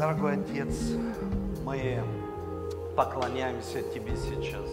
[0.00, 0.92] Дорогой Отец,
[1.62, 2.02] мы
[2.96, 4.66] поклоняемся Тебе сейчас.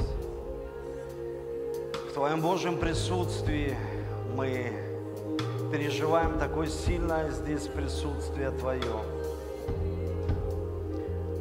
[2.10, 3.76] В Твоем Божьем присутствии
[4.38, 4.72] мы
[5.70, 9.04] переживаем такое сильное здесь присутствие Твое.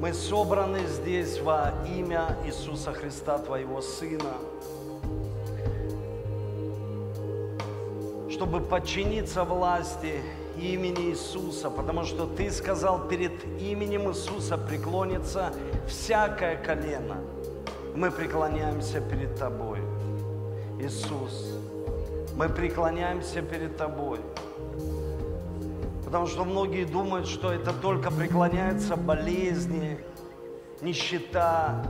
[0.01, 4.35] Мы собраны здесь во имя Иисуса Христа, Твоего Сына,
[8.33, 10.23] чтобы подчиниться власти
[10.59, 15.53] имени Иисуса, потому что Ты сказал, перед именем Иисуса преклонится
[15.87, 17.17] всякое колено.
[17.95, 19.81] Мы преклоняемся перед Тобой,
[20.81, 21.55] Иисус.
[22.37, 24.21] Мы преклоняемся перед Тобой.
[26.05, 29.99] Потому что многие думают, что это только преклоняются болезни,
[30.81, 31.85] нищета,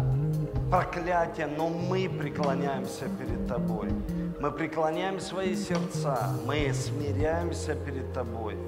[0.70, 3.90] проклятие, но мы преклоняемся перед Тобой.
[4.38, 8.58] Мы преклоняем свои сердца, мы смиряемся перед Тобой,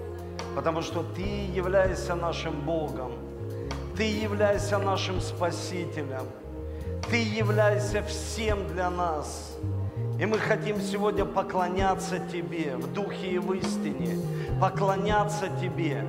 [0.56, 3.12] потому что Ты являешься нашим Богом,
[3.94, 6.24] Ты являешься нашим Спасителем,
[7.10, 9.58] Ты являешься всем для нас.
[10.18, 14.18] И мы хотим сегодня поклоняться Тебе в духе и в истине,
[14.62, 16.02] поклоняться Тебе,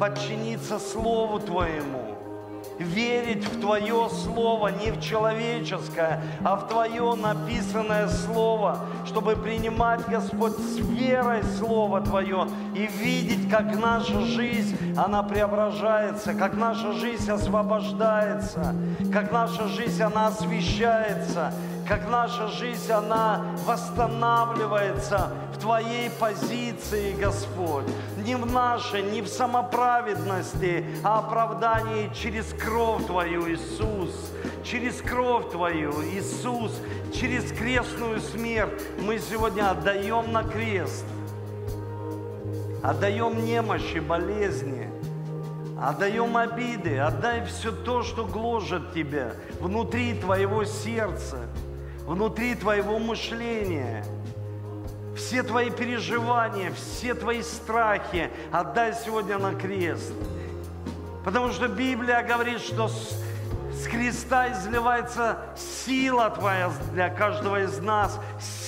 [0.00, 1.97] подчиниться Слову Твоему,
[2.78, 10.56] верить в Твое Слово, не в человеческое, а в Твое написанное Слово, чтобы принимать, Господь,
[10.56, 18.74] с верой Слово Твое и видеть, как наша жизнь, она преображается, как наша жизнь освобождается,
[19.12, 21.52] как наша жизнь, она освещается,
[21.88, 27.86] как наша жизнь, она восстанавливается в Твоей позиции, Господь.
[28.18, 34.10] Не в нашей, не в самоправедности, а оправдании через кровь Твою, Иисус.
[34.62, 36.72] Через кровь Твою, Иисус,
[37.14, 41.06] через крестную смерть мы сегодня отдаем на крест.
[42.82, 44.90] Отдаем немощи, болезни,
[45.80, 51.38] отдаем обиды, отдай все то, что гложет тебя внутри твоего сердца
[52.08, 54.02] внутри твоего мышления.
[55.14, 60.14] Все твои переживания, все твои страхи отдай сегодня на крест.
[61.22, 63.18] Потому что Библия говорит, что с,
[63.90, 68.18] креста изливается сила Твоя для каждого из нас,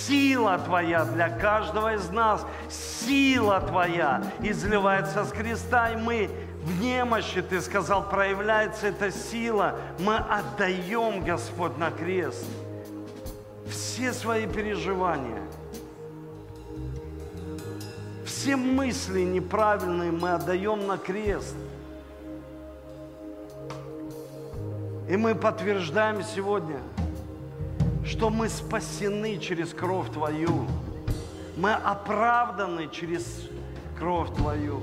[0.07, 6.31] сила Твоя для каждого из нас, сила Твоя изливается с креста, и мы
[6.63, 12.45] в немощи, Ты сказал, проявляется эта сила, мы отдаем, Господь, на крест
[13.71, 15.43] все свои переживания,
[18.25, 21.55] все мысли неправильные мы отдаем на крест.
[25.09, 26.79] И мы подтверждаем сегодня,
[28.05, 30.67] что мы спасены через кровь Твою.
[31.57, 33.49] Мы оправданы через
[33.99, 34.83] кровь Твою.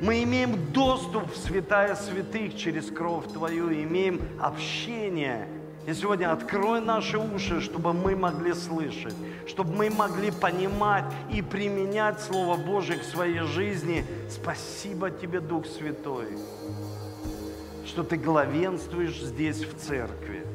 [0.00, 5.46] Мы имеем доступ в святая святых через кровь Твою, имеем общение–
[5.90, 9.14] и сегодня открой наши уши, чтобы мы могли слышать,
[9.44, 14.04] чтобы мы могли понимать и применять Слово Божие к своей жизни.
[14.30, 16.28] Спасибо Тебе, Дух Святой,
[17.84, 20.46] что Ты главенствуешь здесь, в церкви.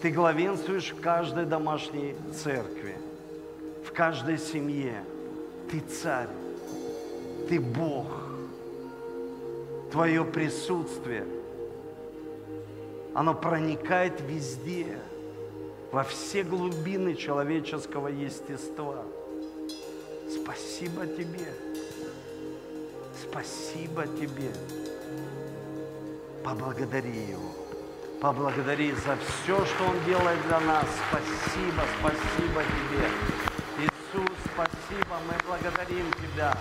[0.00, 2.96] Ты главенствуешь в каждой домашней церкви,
[3.84, 5.02] в каждой семье.
[5.72, 6.28] Ты царь,
[7.48, 8.06] ты Бог.
[9.90, 11.26] Твое присутствие–
[13.14, 14.98] оно проникает везде,
[15.90, 19.02] во все глубины человеческого естества.
[20.28, 21.52] Спасибо тебе.
[23.20, 24.52] Спасибо тебе.
[26.44, 27.50] Поблагодари его.
[28.20, 30.86] Поблагодари за все, что он делает для нас.
[31.08, 33.08] Спасибо, спасибо тебе.
[33.78, 36.56] Иисус, спасибо, мы благодарим тебя.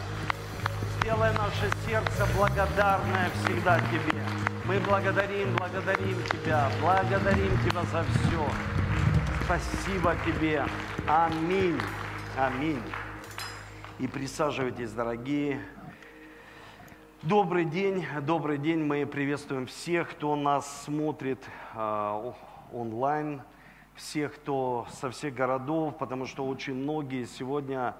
[1.01, 4.18] Сделай наше сердце благодарное всегда тебе.
[4.69, 8.45] Мы благодарим, благодарим Тебя, благодарим Тебя за все.
[9.43, 10.63] Спасибо Тебе.
[11.07, 11.79] Аминь.
[12.37, 12.83] Аминь.
[13.97, 15.59] И присаживайтесь, дорогие.
[17.23, 18.83] Добрый день, добрый день.
[18.83, 22.31] Мы приветствуем всех, кто нас смотрит э,
[22.71, 23.41] онлайн,
[23.95, 27.95] всех, кто со всех городов, потому что очень многие сегодня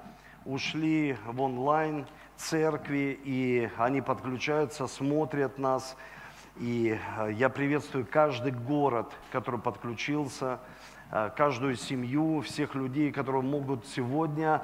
[0.46, 2.06] ушли в онлайн
[2.36, 5.98] церкви, и они подключаются, смотрят нас.
[6.60, 10.60] И э, я приветствую каждый город, который подключился,
[11.10, 14.62] э, каждую семью, всех людей, которые могут сегодня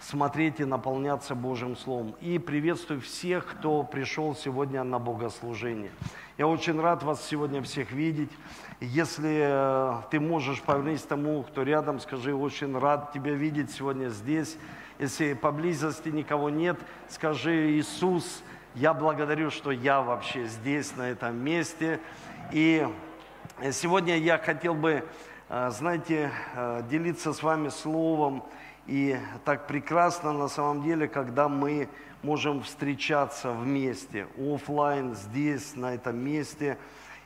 [0.00, 2.16] смотреть и наполняться Божьим Словом.
[2.20, 5.92] И приветствую всех, кто пришел сегодня на богослужение.
[6.36, 8.32] Я очень рад вас сегодня всех видеть.
[8.80, 14.58] Если э, ты можешь повернись тому, кто рядом, скажи, очень рад тебя видеть сегодня здесь.
[14.98, 16.76] Если поблизости никого нет,
[17.08, 18.42] скажи, Иисус,
[18.76, 21.98] Я благодарю, что я вообще здесь, на этом месте.
[22.52, 22.86] И
[23.72, 25.02] сегодня я хотел бы,
[25.48, 28.44] э, знаете, э, делиться с вами словом.
[28.86, 31.88] И так прекрасно на самом деле, когда мы
[32.22, 36.76] можем встречаться вместе, офлайн, здесь, на этом месте.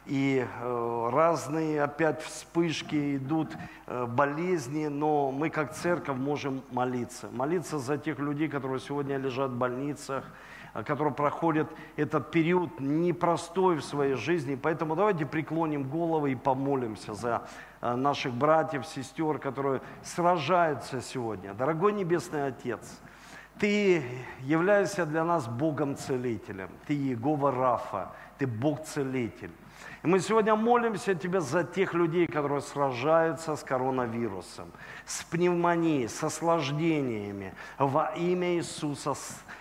[0.07, 3.49] И э, разные опять вспышки идут,
[3.89, 7.29] болезни, но мы как церковь можем молиться.
[7.33, 10.25] Молиться за тех людей, которые сегодня лежат в больницах,
[10.73, 14.59] которые проходят этот период непростой в своей жизни.
[14.61, 17.43] Поэтому давайте преклоним головы и помолимся за
[17.81, 21.55] э, наших братьев, сестер, которые сражаются сегодня.
[21.55, 23.01] Дорогой Небесный Отец,
[23.59, 24.03] Ты
[24.43, 26.71] являешься для нас Богом-целителем.
[26.87, 29.51] Ты Егова Рафа, Ты Бог-целитель.
[30.03, 34.73] И мы сегодня молимся Тебе за тех людей, которые сражаются с коронавирусом,
[35.05, 37.53] с пневмонией, с осложнениями.
[37.79, 39.15] Во имя Иисуса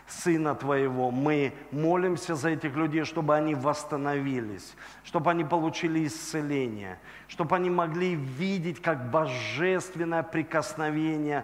[0.08, 7.58] Сына Твоего мы молимся за этих людей, чтобы они восстановились, чтобы они получили исцеление, чтобы
[7.58, 11.44] они могли видеть, как божественное прикосновение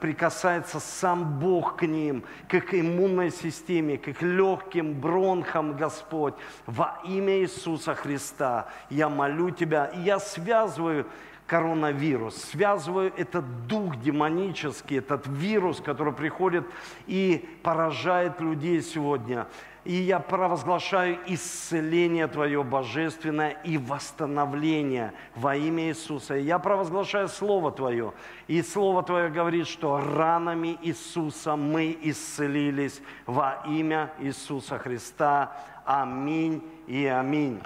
[0.00, 6.34] прикасается сам Бог к ним, к их иммунной системе, к их легким бронхам, Господь.
[6.66, 11.06] Во имя Иисуса Христа я молю Тебя, и я связываю
[11.46, 12.36] коронавирус.
[12.36, 16.64] Связываю этот дух демонический, этот вирус, который приходит
[17.06, 19.46] и поражает людей сегодня.
[19.84, 26.36] И я провозглашаю исцеление Твое божественное и восстановление во имя Иисуса.
[26.36, 28.14] Я провозглашаю Слово Твое.
[28.46, 35.52] И Слово Твое говорит, что ранами Иисуса мы исцелились во имя Иисуса Христа.
[35.84, 37.60] Аминь и аминь.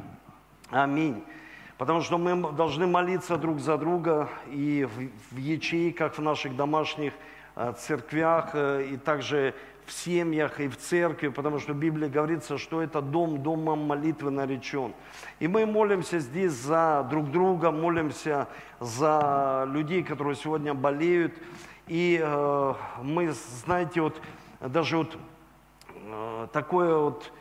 [0.70, 1.22] Аминь.
[1.76, 7.12] Потому что мы должны молиться друг за друга и в, в ячейках, в наших домашних
[7.54, 9.54] э, церквях, э, и также
[9.88, 14.30] в семьях и в церкви, потому что в Библии говорится, что это дом, домом молитвы
[14.30, 14.92] наречен.
[15.40, 18.48] И мы молимся здесь за друг друга, молимся
[18.80, 21.32] за людей, которые сегодня болеют.
[21.86, 24.20] И э, мы, знаете, вот
[24.60, 25.16] даже вот
[25.94, 27.32] э, такое вот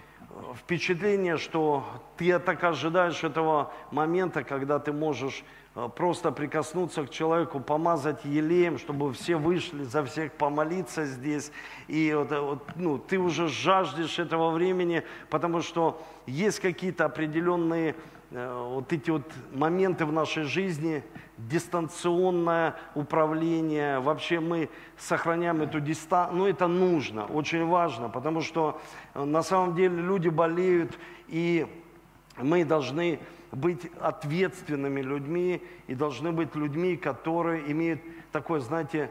[0.55, 1.85] впечатление, что
[2.15, 8.77] ты так ожидаешь этого момента, когда ты можешь э, просто прикоснуться к человеку, помазать елеем,
[8.77, 11.51] чтобы все вышли, за всех помолиться здесь.
[11.87, 17.95] И вот, э, вот, ну, ты уже жаждешь этого времени, потому что есть какие-то определенные
[18.29, 21.01] Э, вот эти вот моменты в нашей жизни,
[21.37, 28.81] дистанционное управление, вообще мы сохраняем эту дистанцию, ну это нужно, очень важно, потому что
[29.13, 30.97] э, на самом деле люди болеют,
[31.29, 31.67] и
[32.37, 33.19] мы должны
[33.51, 38.01] быть ответственными людьми и должны быть людьми, которые имеют
[38.31, 39.09] такое, знаете,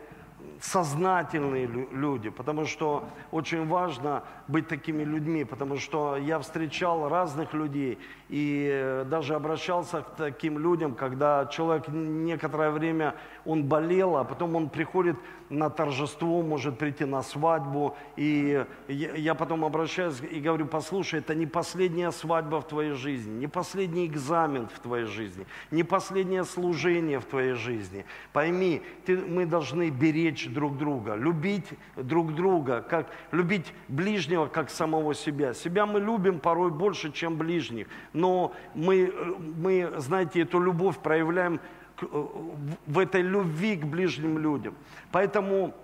[0.60, 7.98] сознательные люди, потому что очень важно быть такими людьми, потому что я встречал разных людей
[8.28, 14.56] и э, даже обращался к таким людям, когда человек некоторое время он болел, а потом
[14.56, 15.16] он приходит
[15.50, 21.46] на торжество, может прийти на свадьбу, и я потом обращаюсь и говорю, послушай, это не
[21.46, 27.24] последняя свадьба в твоей жизни, не последний экзамен в твоей жизни, не последнее служение в
[27.24, 28.04] твоей жизни.
[28.32, 35.14] Пойми, ты, мы должны беречь друг друга, любить друг друга, как любить ближнего, как самого
[35.14, 35.54] себя.
[35.54, 39.12] Себя мы любим порой больше, чем ближних, но мы,
[39.56, 44.74] мы знаете, эту любовь проявляем Э, в этой любви к ближним людям.
[45.12, 45.74] Поэтому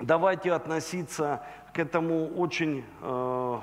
[0.00, 1.42] давайте относиться
[1.72, 3.58] к этому очень, э,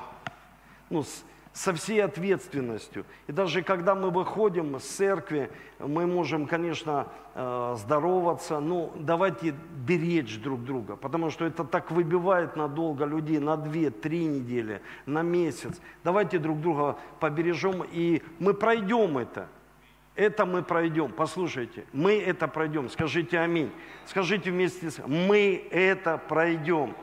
[0.89, 1.03] ну,
[1.51, 3.06] со всей ответственностью.
[3.27, 10.39] И даже когда мы выходим с церкви, мы можем, конечно, э, здороваться, но давайте беречь
[10.39, 15.79] друг друга, потому что это так выбивает надолго людей, на две, три недели, на месяц.
[16.03, 19.48] Давайте друг друга побережем, и мы пройдем это–
[20.20, 21.14] это мы пройдем.
[21.14, 22.90] Послушайте, мы это пройдем.
[22.90, 23.72] Скажите аминь.
[24.06, 26.94] Скажите вместе с мы это пройдем.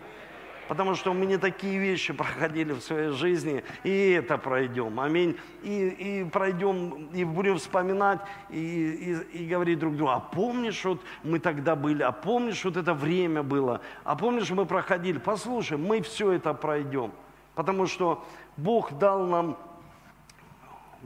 [0.68, 5.00] Потому что мы не такие вещи проходили в своей жизни, и это пройдем.
[5.00, 5.38] Аминь.
[5.62, 8.20] И, и пройдем, и будем вспоминать,
[8.50, 12.76] и, и, и говорить друг другу, а помнишь, вот мы тогда были, а помнишь, вот
[12.76, 15.18] это время было, а помнишь, мы проходили.
[15.18, 17.12] Послушай, мы все это пройдем.
[17.54, 18.26] Потому что
[18.58, 19.56] Бог дал нам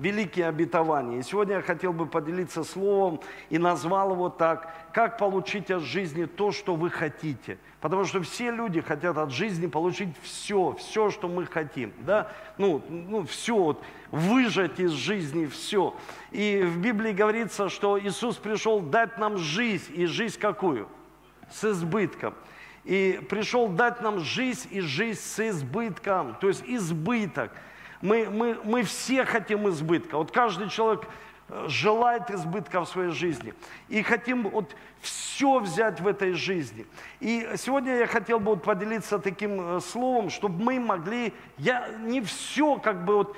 [0.01, 1.19] великие обетования.
[1.19, 6.25] И сегодня я хотел бы поделиться словом и назвал его так, как получить от жизни
[6.25, 7.59] то, что вы хотите.
[7.81, 11.93] Потому что все люди хотят от жизни получить все, все, что мы хотим.
[12.01, 12.33] Да?
[12.59, 15.95] Ну, ну все, вот, выжать из жизни все.
[16.31, 20.89] И в Библии говорится, что Иисус пришел дать нам жизнь, и жизнь какую?
[21.51, 22.35] С избытком.
[22.85, 27.53] И пришел дать нам жизнь и жизнь с избытком, то есть избыток.
[28.01, 30.17] Мы, мы, мы все хотим избытка.
[30.17, 31.07] Вот каждый человек
[31.49, 33.53] э, желает избытка в своей жизни.
[33.89, 36.87] И хотим вот все взять в этой жизни.
[37.21, 42.23] И сегодня я хотел бы вот поделиться таким э, словом, чтобы мы могли, я не
[42.23, 43.37] все как бы вот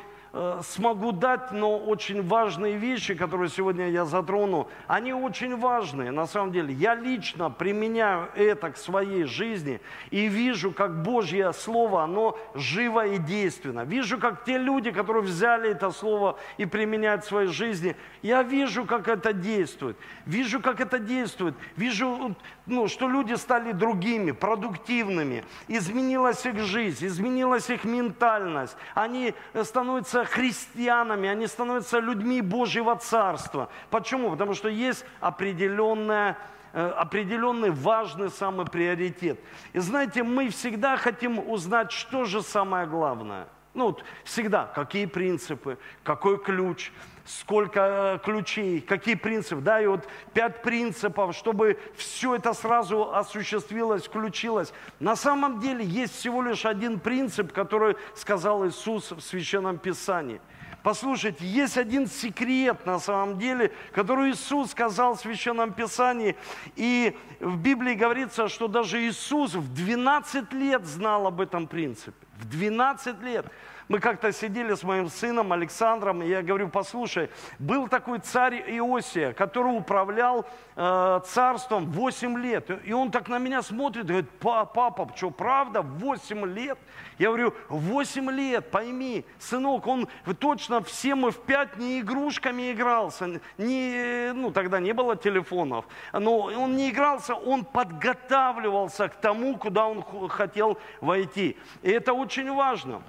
[0.62, 6.52] смогу дать, но очень важные вещи, которые сегодня я затрону, они очень важные на самом
[6.52, 6.72] деле.
[6.72, 13.18] Я лично применяю это к своей жизни и вижу, как Божье Слово, оно живо и
[13.18, 13.84] действенно.
[13.84, 18.86] Вижу, как те люди, которые взяли это Слово и применяют в своей жизни, я вижу,
[18.86, 19.98] как это действует.
[20.24, 21.54] Вижу, как это действует.
[21.76, 22.34] Вижу,
[22.64, 25.44] ну, что люди стали другими, продуктивными.
[25.68, 28.76] Изменилась их жизнь, изменилась их ментальность.
[28.94, 33.68] Они становятся христианами, они становятся людьми Божьего Царства.
[33.90, 34.30] Почему?
[34.30, 36.36] Потому что есть определенная
[36.72, 39.38] э, определенный важный самый приоритет.
[39.72, 43.46] И знаете, мы всегда хотим узнать, что же самое главное.
[43.74, 46.92] Ну, вот всегда, какие принципы, какой ключ,
[47.24, 49.60] сколько э, ключей, какие принципы.
[49.60, 54.72] Да, и вот пять принципов, чтобы все это сразу осуществилось, включилось.
[55.00, 60.40] На самом деле есть всего лишь один принцип, который сказал Иисус в Священном Писании.
[60.82, 66.36] Послушайте, есть один секрет на самом деле, который Иисус сказал в Священном Писании.
[66.74, 72.26] И в Библии говорится, что даже Иисус в 12 лет знал об этом принципе.
[72.38, 73.46] В 12 лет.
[73.92, 79.34] Мы как-то сидели с моим сыном Александром, и я говорю, послушай, был такой царь Иосия,
[79.34, 80.46] который управлял
[80.76, 82.70] э, царством 8 лет.
[82.86, 86.78] И он так на меня смотрит, говорит, папа, что, правда, 8 лет?
[87.18, 90.08] Я говорю, 8 лет, пойми, сынок, он
[90.38, 95.84] точно все мы в 5 не игрушками игрался, не, ну тогда не было телефонов,
[96.14, 101.58] но он не игрался, он подготавливался к тому, куда он хотел войти.
[101.82, 103.02] И это очень важно.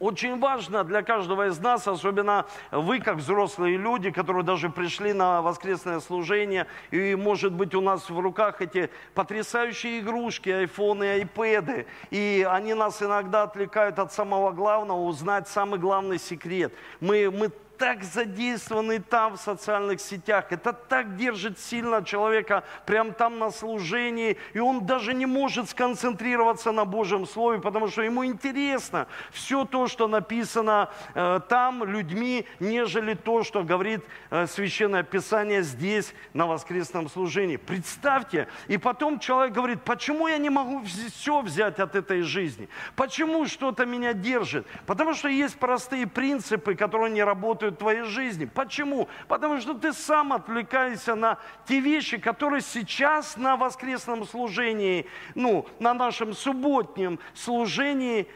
[0.00, 5.40] Очень важно для каждого из нас, особенно вы, как взрослые люди, которые даже пришли на
[5.40, 12.46] воскресное служение, и, может быть, у нас в руках эти потрясающие игрушки, айфоны, айпэды, и
[12.50, 16.72] они нас иногда отвлекают от самого главного, узнать самый главный секрет.
[17.00, 23.38] Мы, мы так задействованы там в социальных сетях, это так держит сильно человека прямо там
[23.38, 29.06] на служении, и он даже не может сконцентрироваться на Божьем Слове, потому что ему интересно
[29.32, 36.14] все то, что написано э, там людьми, нежели то, что говорит э, Священное Писание здесь
[36.32, 37.56] на воскресном служении.
[37.56, 42.68] Представьте, и потом человек говорит, почему я не могу все взять от этой жизни?
[42.96, 44.66] Почему что-то меня держит?
[44.86, 48.44] Потому что есть простые принципы, которые не работают работают в твоей жизни.
[48.44, 49.08] Почему?
[49.28, 55.94] Потому что ты сам отвлекаешься на те вещи, которые сейчас на воскресном служении, ну, на
[55.94, 58.26] нашем субботнем служении,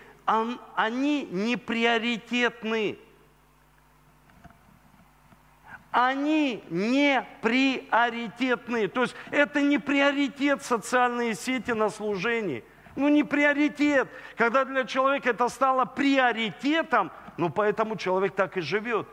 [0.75, 2.99] они не приоритетны.
[5.91, 8.89] Они не приоритетны.
[8.89, 12.63] То есть это не приоритет социальные сети на служении.
[12.95, 14.09] Ну не приоритет.
[14.37, 19.07] Когда для человека это стало приоритетом, ну поэтому человек так и живет.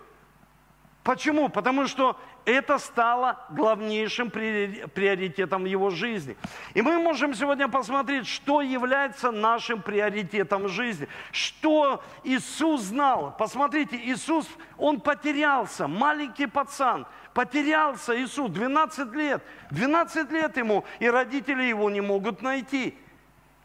[1.05, 1.49] Почему?
[1.49, 6.35] Потому что это стало главнейшим приоритетом в его жизни.
[6.73, 11.07] И мы можем сегодня посмотреть, что является нашим приоритетом в жизни.
[11.31, 13.35] Что Иисус знал.
[13.37, 19.43] Посмотрите, Иисус, он потерялся, маленький пацан, потерялся Иисус, 12 лет.
[19.69, 22.97] 12 лет ему, и родители его не могут найти.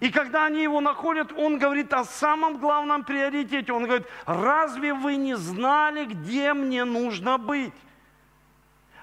[0.00, 3.72] И когда они его находят, он говорит о самом главном приоритете.
[3.72, 7.74] Он говорит, разве вы не знали, где мне нужно быть?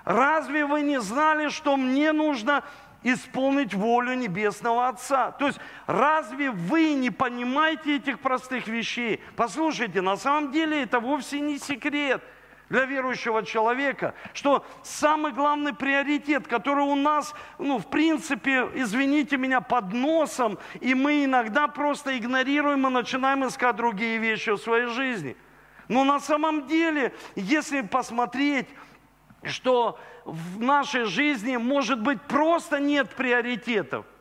[0.04, 2.64] Разве вы не знали, что мне нужно
[3.04, 5.32] исполнить волю Небесного Отца?
[5.32, 9.22] То есть, разве вы не понимаете этих простых вещей?
[9.36, 12.24] Послушайте, на самом деле это вовсе не секрет–
[12.70, 19.62] для верующего человека, что самый главный приоритет, который у нас, ну, в принципе, извините меня,
[19.62, 25.38] под носом, и мы иногда просто игнорируем и начинаем искать другие вещи в своей жизни.
[25.88, 28.68] Но на самом деле, если посмотреть,
[29.44, 34.06] что в нашей жизни, может быть, просто нет приоритетов–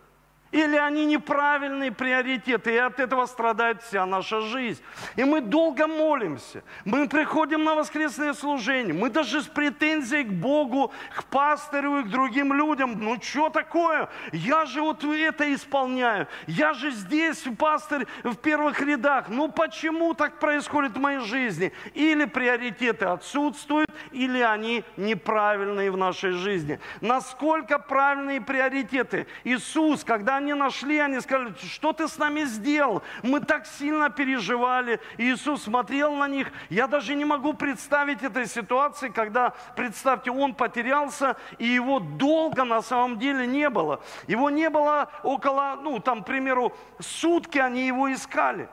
[0.53, 4.81] или они неправильные приоритеты, и от этого страдает вся наша жизнь.
[5.17, 10.93] И мы долго молимся, мы приходим на воскресное служение, мы даже с претензией к Богу,
[11.15, 12.97] к пастырю и к другим людям.
[12.99, 14.09] Ну что такое?
[14.33, 19.29] Я же вот это исполняю, я же здесь пастырь в первых рядах.
[19.29, 21.73] Ну почему так происходит в моей жизни?
[21.95, 26.79] Или приоритеты отсутствуют, или они неправильные в нашей жизни.
[27.00, 29.26] Насколько правильные приоритеты?
[29.45, 33.02] Иисус, когда они нашли, они сказали, что ты с нами сделал?
[33.23, 35.00] Мы так сильно переживали.
[35.19, 36.52] Иисус смотрел на них.
[36.71, 42.83] Я даже не могу представить этой ситуации, когда, представьте, он потерялся, и его долго на
[42.83, 44.00] самом деле не было.
[44.26, 48.69] Его не было около, ну, там, к примеру, сутки они его искали.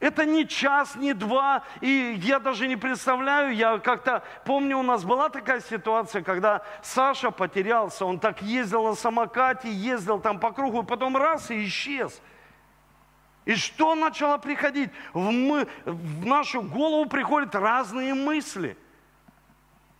[0.00, 5.04] Это не час, не два, и я даже не представляю, я как-то помню, у нас
[5.04, 10.82] была такая ситуация, когда Саша потерялся, он так ездил на самокате, ездил там по кругу,
[10.82, 12.22] потом раз и исчез.
[13.44, 14.90] И что начало приходить?
[15.12, 18.76] В, мы, в нашу голову приходят разные мысли–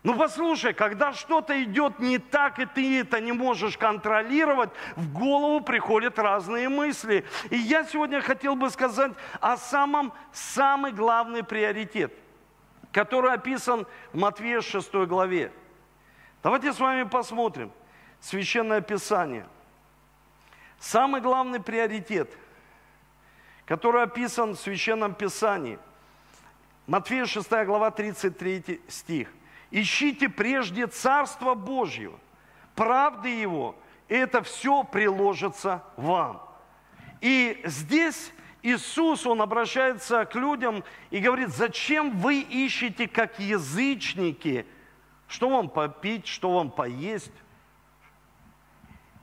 [0.02, 5.60] ну послушай, когда что-то идет не так, и ты это не можешь контролировать, в голову
[5.60, 7.26] приходят разные мысли.
[7.50, 12.14] И я сегодня хотел бы сказать о самом, самый главный приоритет,
[12.92, 15.52] который описан в Матвея 6 главе.
[16.42, 17.70] Давайте с вами посмотрим
[18.20, 19.46] Священное Писание.
[20.78, 22.30] Самый главный приоритет,
[23.66, 25.78] который описан в Священном Писании.
[26.86, 29.28] Матфея 6 глава 33 стих.
[29.70, 32.18] Ищите прежде Царство Божьего,
[32.74, 33.76] правды Его,
[34.08, 36.42] и это все приложится вам.
[37.20, 44.66] И здесь Иисус, Он обращается к людям и говорит, зачем вы ищете, как язычники,
[45.28, 47.32] что вам попить, что вам поесть?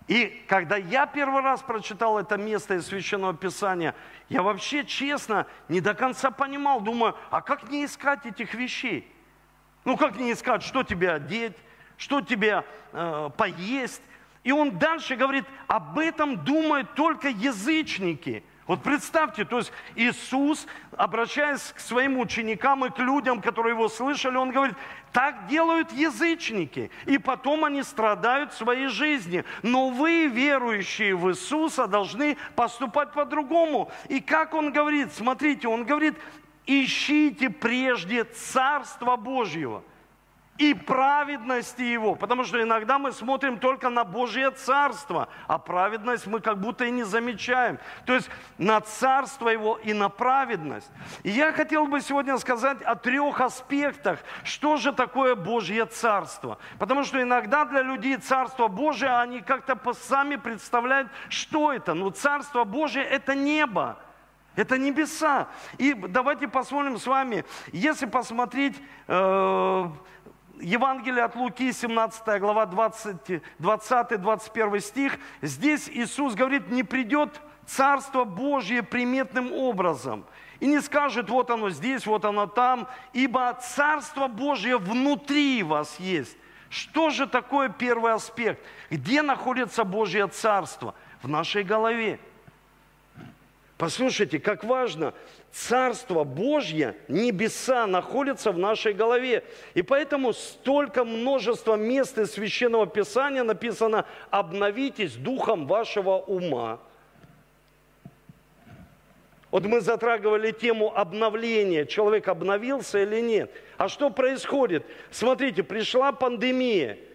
[0.07, 3.93] И когда я первый раз прочитал это место из Священного Писания,
[4.29, 9.13] я вообще честно не до конца понимал, думаю, а как не искать этих вещей?
[9.87, 11.55] Ну как не искать, что тебе одеть,
[11.95, 14.01] что тебе э, поесть.
[14.43, 18.43] И он дальше говорит, об этом думают только язычники.
[18.65, 20.67] Вот представьте, то есть Иисус,
[20.97, 24.75] обращаясь к своим ученикам и к людям, которые его слышали, он говорит,
[25.13, 29.45] так делают язычники, и потом они страдают в своей жизни.
[29.63, 33.89] Но вы, верующие в Иисуса, должны поступать по-другому.
[34.09, 36.15] И как он говорит, смотрите, он говорит,
[36.67, 39.83] ищите прежде Царство Божьего
[40.57, 42.15] и праведности Его.
[42.15, 46.91] Потому что иногда мы смотрим только на Божье Царство, а праведность мы как будто и
[46.91, 47.79] не замечаем.
[48.05, 50.89] То есть на Царство Его и на праведность.
[51.23, 56.57] И я хотел бы сегодня сказать о трех аспектах, что же такое Божье Царство.
[56.79, 61.93] Потому что иногда для людей Царство Божие, они как-то сами представляют, что это.
[61.93, 63.97] Ну, Царство Божие– это небо.
[64.57, 65.47] Это небеса.
[65.77, 68.75] И давайте посмотрим с вами, если посмотреть
[69.07, 69.89] э,
[70.59, 79.53] Евангелие от Луки, 17 глава, 20-21 стих, здесь Иисус говорит, не придет Царство Божье приметным
[79.53, 80.25] образом.
[80.59, 86.35] И не скажет, вот оно здесь, вот оно там, ибо Царство Божье внутри вас есть.
[86.69, 88.65] Что же такое первый аспект?
[88.89, 90.95] Где находится Божье Царство?
[91.21, 92.19] В нашей голове.
[93.77, 95.13] Послушайте, как важно,
[95.51, 99.43] Царство Божье, небеса находятся в нашей голове.
[99.75, 106.79] И поэтому столько множества мест из Священного Писания написано «обновитесь духом вашего ума».
[109.51, 113.51] Вот мы затрагивали тему обновления, человек обновился или нет.
[113.77, 114.85] А что происходит?
[115.11, 116.97] Смотрите, пришла пандемия–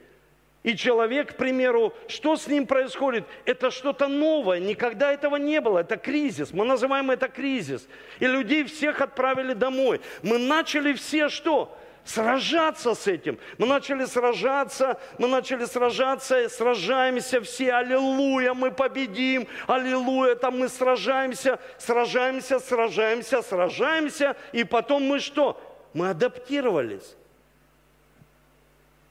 [0.62, 3.26] и человек, к примеру, что с ним происходит?
[3.44, 7.88] Это что-то новое, никогда этого не было, это кризис, мы называем это кризис.
[8.20, 10.00] И людей всех отправили домой.
[10.22, 11.76] Мы начали все что?
[12.04, 13.38] Сражаться с этим.
[13.58, 21.58] Мы начали сражаться, мы начали сражаться, сражаемся все, аллилуйя, мы победим, аллилуйя, там мы сражаемся,
[21.78, 25.60] сражаемся, сражаемся, сражаемся, и потом мы что?
[25.92, 27.16] Мы адаптировались.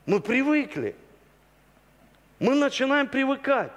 [0.05, 0.95] Мы привыкли
[2.41, 3.71] мы начинаем привыкать.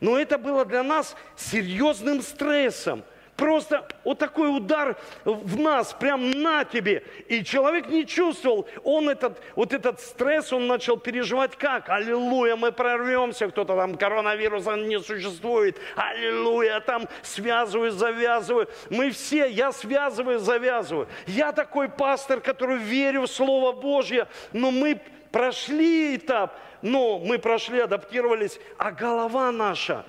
[0.00, 3.02] Но это было для нас серьезным стрессом.
[3.36, 7.02] Просто вот такой удар в нас, прям на тебе.
[7.28, 11.88] И человек не чувствовал, он этот, вот этот стресс, он начал переживать как?
[11.88, 15.78] Аллилуйя, мы прорвемся, кто-то там, коронавируса не существует.
[15.96, 18.68] Аллилуйя, там связываю, завязываю.
[18.90, 21.08] Мы все, я связываю, завязываю.
[21.26, 25.00] Я такой пастор, который верю в Слово Божье, но мы
[25.32, 30.04] прошли этап, но мы прошли, адаптировались, а голова наша,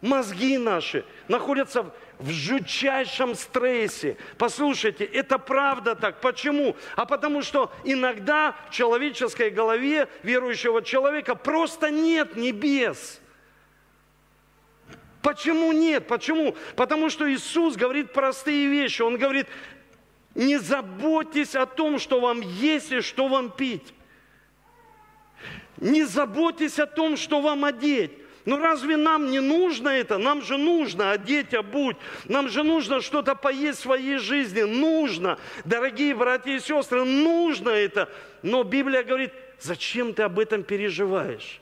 [0.00, 4.16] мозги наши находятся в жутчайшем стрессе.
[4.38, 6.20] Послушайте, это правда так.
[6.20, 6.76] Почему?
[6.94, 13.20] А потому что иногда в человеческой голове верующего человека просто нет небес.
[15.22, 16.06] Почему нет?
[16.06, 16.54] Почему?
[16.76, 19.02] Потому что Иисус говорит простые вещи.
[19.02, 19.48] Он говорит,
[20.36, 23.92] не заботьтесь о том, что вам есть и что вам пить.
[25.78, 28.12] Не заботьтесь о том, что вам одеть.
[28.46, 30.18] Ну разве нам не нужно это?
[30.18, 31.96] Нам же нужно одеть, обуть.
[32.26, 34.62] Нам же нужно что-то поесть в своей жизни.
[34.62, 35.38] Нужно.
[35.64, 38.08] Дорогие братья и сестры, нужно это.
[38.42, 41.60] Но Библия говорит, зачем ты об этом переживаешь?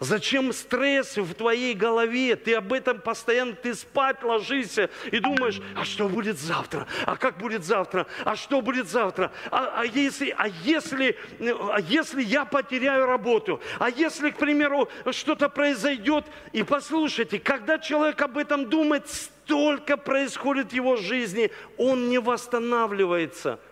[0.00, 2.36] Зачем стресс в твоей голове?
[2.36, 6.86] Ты об этом постоянно, ты спать ложишься и думаешь, а что будет завтра?
[7.04, 8.06] А как будет завтра?
[8.24, 9.32] А что будет завтра?
[9.50, 13.60] А, а, если, а, если, а если я потеряю работу?
[13.80, 16.24] А если, к примеру, что-то произойдет?
[16.52, 23.58] И послушайте, когда человек об этом думает, столько происходит в его жизни, он не восстанавливается–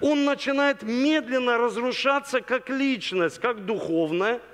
[0.00, 4.40] он начинает медленно разрушаться как личность, как духовная–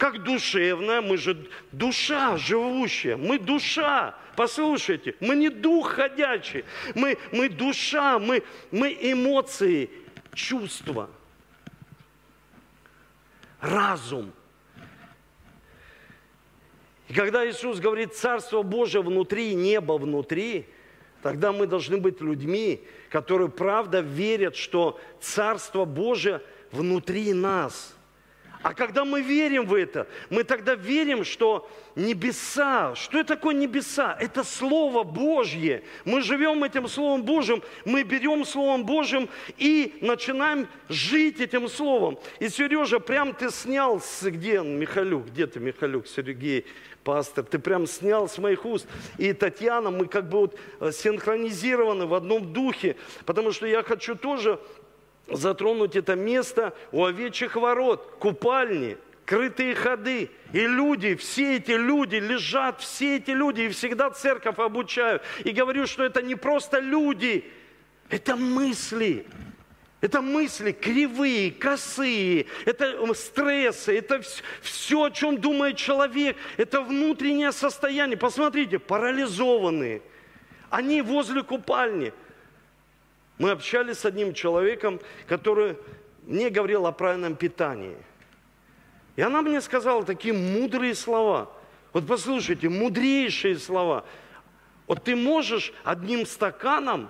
[0.00, 7.50] как душевная, мы же душа живущая, мы душа, послушайте, мы не дух ходячий, мы, мы
[7.50, 9.90] душа, мы, мы эмоции,
[10.32, 11.10] чувства,
[13.60, 14.32] разум.
[17.08, 20.66] И когда Иисус говорит, Царство Божие внутри, небо внутри,
[21.22, 26.40] тогда мы должны быть людьми, которые правда верят, что Царство Божие
[26.72, 27.94] внутри нас–
[28.62, 34.16] а когда мы верим в это, мы тогда верим, что небеса, что это такое небеса?
[34.20, 35.82] Это Слово Божье.
[36.04, 42.18] Мы живем этим Словом Божьим, мы берем Словом Божьим и начинаем жить этим Словом.
[42.38, 46.66] И, Сережа, прям ты снял, с, где Михалюк, где ты, Михалюк, Сергей,
[47.02, 48.86] пастор, ты прям снял с моих уст.
[49.16, 54.16] И Татьяна, мы как бы вот э, синхронизированы в одном духе, потому что я хочу
[54.16, 54.60] тоже
[55.30, 60.30] затронуть это место у овечьих ворот, купальни, крытые ходы.
[60.52, 65.20] И люди, все эти люди лежат, все эти люди, и всегда церковь обучаю.
[65.44, 67.44] И говорю, что это не просто люди,
[68.08, 69.26] это мысли.
[70.00, 74.22] Это мысли кривые, косые, это стрессы, это
[74.62, 78.16] все, о чем думает человек, это внутреннее состояние.
[78.16, 80.00] Посмотрите, парализованные.
[80.70, 82.14] Они возле купальни.
[83.40, 85.78] Мы общались с одним человеком, который
[86.26, 87.96] мне говорил о правильном питании.
[89.16, 91.50] И она мне сказала такие мудрые слова.
[91.94, 94.04] Вот послушайте, мудрейшие слова.
[94.86, 97.08] Вот ты можешь одним стаканом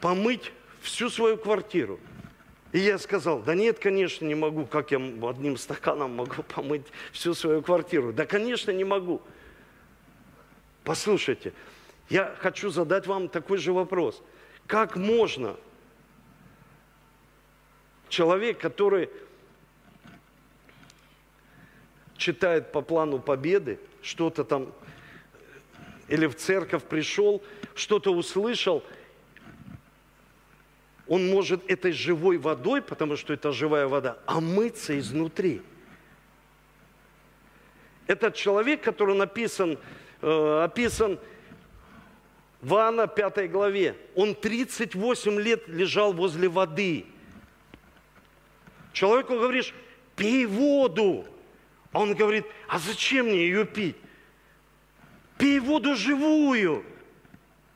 [0.00, 1.98] помыть всю свою квартиру.
[2.70, 4.66] И я сказал, да нет, конечно, не могу.
[4.66, 8.12] Как я одним стаканом могу помыть всю свою квартиру?
[8.12, 9.20] Да, конечно, не могу.
[10.84, 11.52] Послушайте,
[12.08, 14.22] я хочу задать вам такой же вопрос–
[14.66, 15.56] как можно
[18.08, 19.10] человек, который
[22.16, 24.72] читает по плану победы, что-то там,
[26.08, 27.42] или в церковь пришел,
[27.74, 28.82] что-то услышал,
[31.06, 35.62] он может этой живой водой, потому что это живая вода, омыться изнутри.
[38.06, 39.78] Этот человек, который написан,
[40.22, 41.18] э, описан
[42.60, 47.06] в Иоанна 5 главе, он 38 лет лежал возле воды.
[48.92, 49.74] Человеку говоришь,
[50.16, 51.26] пей воду.
[51.92, 53.96] А он говорит, а зачем мне ее пить?
[55.38, 56.84] Пей воду живую.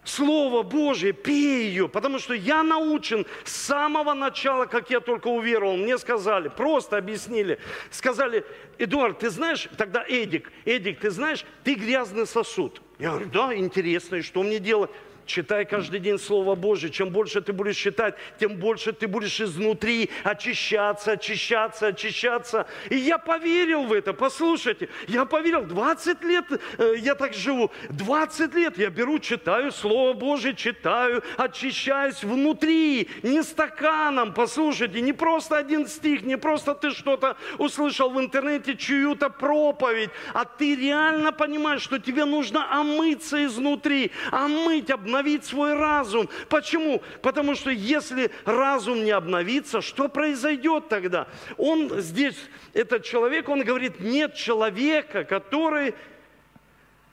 [0.05, 5.77] Слово Божье, пей ее, потому что я научен с самого начала, как я только уверовал.
[5.77, 7.59] Мне сказали, просто объяснили.
[7.91, 8.45] Сказали,
[8.79, 12.81] Эдуард, ты знаешь, тогда Эдик, Эдик, ты знаешь, ты грязный сосуд.
[12.99, 14.91] Я говорю, да, интересно, и что мне делать?
[15.31, 16.91] Читай каждый день Слово Божье.
[16.91, 22.67] Чем больше ты будешь читать, тем больше ты будешь изнутри очищаться, очищаться, очищаться.
[22.89, 24.13] И я поверил в это.
[24.13, 25.63] Послушайте, я поверил.
[25.63, 26.47] 20 лет
[26.79, 27.71] э, я так живу.
[27.91, 34.35] 20 лет я беру, читаю Слово Божье, читаю, очищаюсь внутри, не стаканом.
[34.35, 40.45] Послушайте, не просто один стих, не просто ты что-то услышал в интернете, чью-то проповедь, а
[40.45, 46.29] ты реально понимаешь, что тебе нужно омыться изнутри, омыть, обновить обновить свой разум.
[46.49, 47.03] Почему?
[47.23, 51.29] Потому что если разум не обновится, что произойдет тогда?
[51.57, 52.37] Он здесь,
[52.73, 55.95] этот человек, он говорит, нет человека, который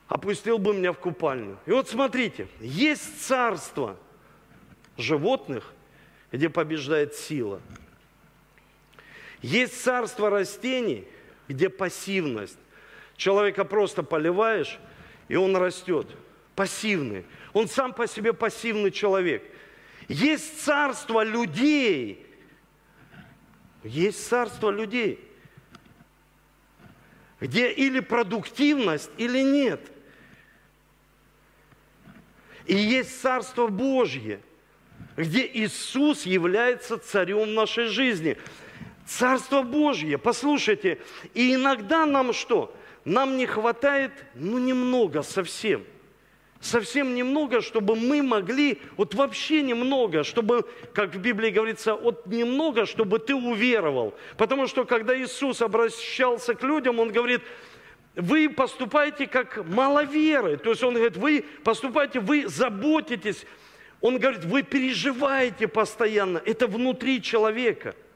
[0.07, 1.57] опустил бы меня в купальню.
[1.65, 3.97] И вот смотрите, есть царство
[4.97, 5.73] животных,
[6.31, 7.61] где побеждает сила.
[9.41, 11.07] Есть царство растений,
[11.47, 12.57] где пассивность.
[13.15, 14.79] Человека просто поливаешь,
[15.27, 16.07] и он растет.
[16.55, 17.25] Пассивный.
[17.57, 19.43] Он сам по себе пассивный человек.
[20.07, 22.23] Есть царство людей.
[23.83, 25.19] Есть царство людей,
[27.39, 29.91] где или продуктивность, или нет.
[32.67, 34.39] И есть Царство Божье,
[35.15, 38.37] где Иисус является царем нашей жизни.
[39.07, 40.99] Царство Божье, послушайте,
[41.33, 42.75] и иногда нам что?
[43.03, 45.85] Нам не хватает, ну, немного совсем.
[46.67, 52.85] Совсем немного, чтобы мы могли, вот вообще немного, чтобы, как в Библии говорится, вот немного,
[52.85, 54.13] чтобы ты уверовал.
[54.35, 57.41] Потому что когда Иисус обращался к людям, Он говорит,
[58.17, 60.57] вы поступаете как маловеры.
[60.57, 63.45] То есть Он говорит, вы поступаете, вы заботитесь.
[64.01, 66.41] Он говорит, вы переживаете постоянно.
[66.43, 67.95] Это внутри человека–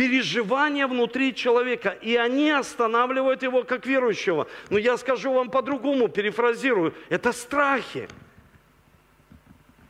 [0.00, 4.46] переживания внутри человека, и они останавливают его как верующего.
[4.70, 8.08] Но я скажу вам по-другому, перефразирую, это страхи,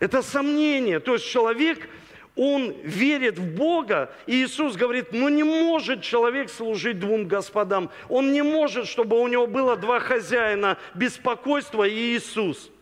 [0.01, 0.99] это сомнения.
[0.99, 1.89] То есть человек,
[2.35, 7.89] он верит в Бога, и Иисус говорит, ну не может человек служить двум господам.
[8.09, 12.73] Он не может, чтобы у него было два хозяина, беспокойство и Иисус.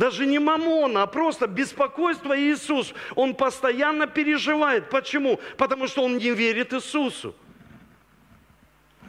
[0.00, 2.94] Даже не мамон, а просто беспокойство Иисус.
[3.16, 4.88] Он постоянно переживает.
[4.88, 5.38] Почему?
[5.58, 7.34] Потому что он не верит Иисусу.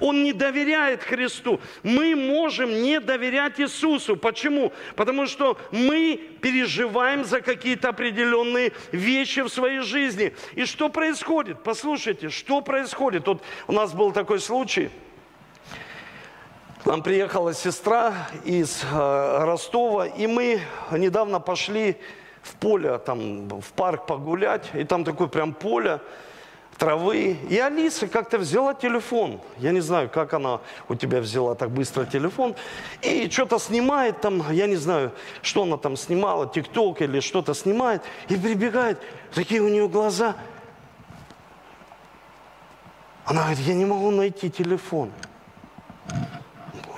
[0.01, 1.61] Он не доверяет Христу.
[1.83, 4.17] Мы можем не доверять Иисусу.
[4.17, 4.73] Почему?
[4.97, 10.35] Потому что мы переживаем за какие-то определенные вещи в своей жизни.
[10.55, 11.63] И что происходит?
[11.63, 13.27] Послушайте, что происходит?
[13.27, 14.89] Вот у нас был такой случай–
[16.85, 21.97] нам приехала сестра из э, Ростова, и мы недавно пошли
[22.41, 25.99] в поле, там, в парк погулять, и там такое прям поле,
[26.77, 27.37] травы.
[27.49, 29.39] И Алиса как-то взяла телефон.
[29.59, 32.55] Я не знаю, как она у тебя взяла так быстро телефон.
[33.03, 35.11] И что-то снимает там, я не знаю,
[35.43, 38.01] что она там снимала, тикток или что-то снимает.
[38.29, 38.97] И прибегает,
[39.35, 40.35] такие у нее глаза.
[43.25, 45.11] Она говорит, я не могу найти телефон.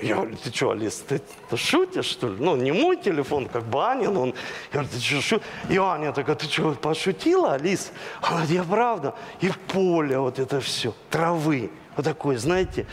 [0.04, 2.36] Я говорю, ты что, Алис, ты, ты шутишь, что ли?
[2.38, 4.18] Ну, не мой телефон, как бы Анин.
[4.18, 4.34] Он, я
[4.74, 5.42] говорю, ты что, шу...
[5.70, 7.92] И Аня такая, ты что, пошутила, Алис?
[8.22, 9.16] Она говорит, я правда.
[9.40, 12.86] И поле вот это все, травы, вот такой, знаете.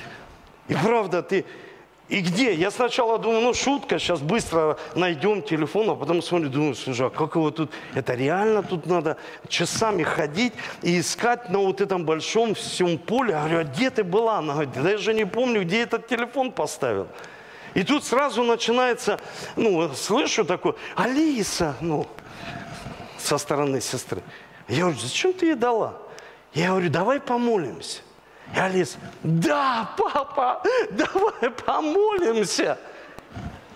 [0.69, 1.45] И правда, ты,
[2.11, 2.53] и где?
[2.55, 7.11] Я сначала думаю, ну шутка, сейчас быстро найдем телефон, а потом смотрю, думаю, слушай, а
[7.11, 9.17] как его тут, это реально тут надо
[9.49, 13.31] часами ходить и искать на вот этом большом всем поле.
[13.31, 14.39] Я говорю, а где ты была?
[14.39, 17.07] Она говорит, да я же не помню, где этот телефон поставил.
[17.75, 19.21] И тут сразу начинается,
[19.55, 22.09] ну, слышу такое, Алиса, ну,
[23.19, 24.21] со стороны сестры.
[24.67, 25.95] Я говорю, зачем ты ей дала?
[26.55, 28.01] Я говорю, давай помолимся.
[28.55, 32.79] И Алис, да, папа, давай помолимся.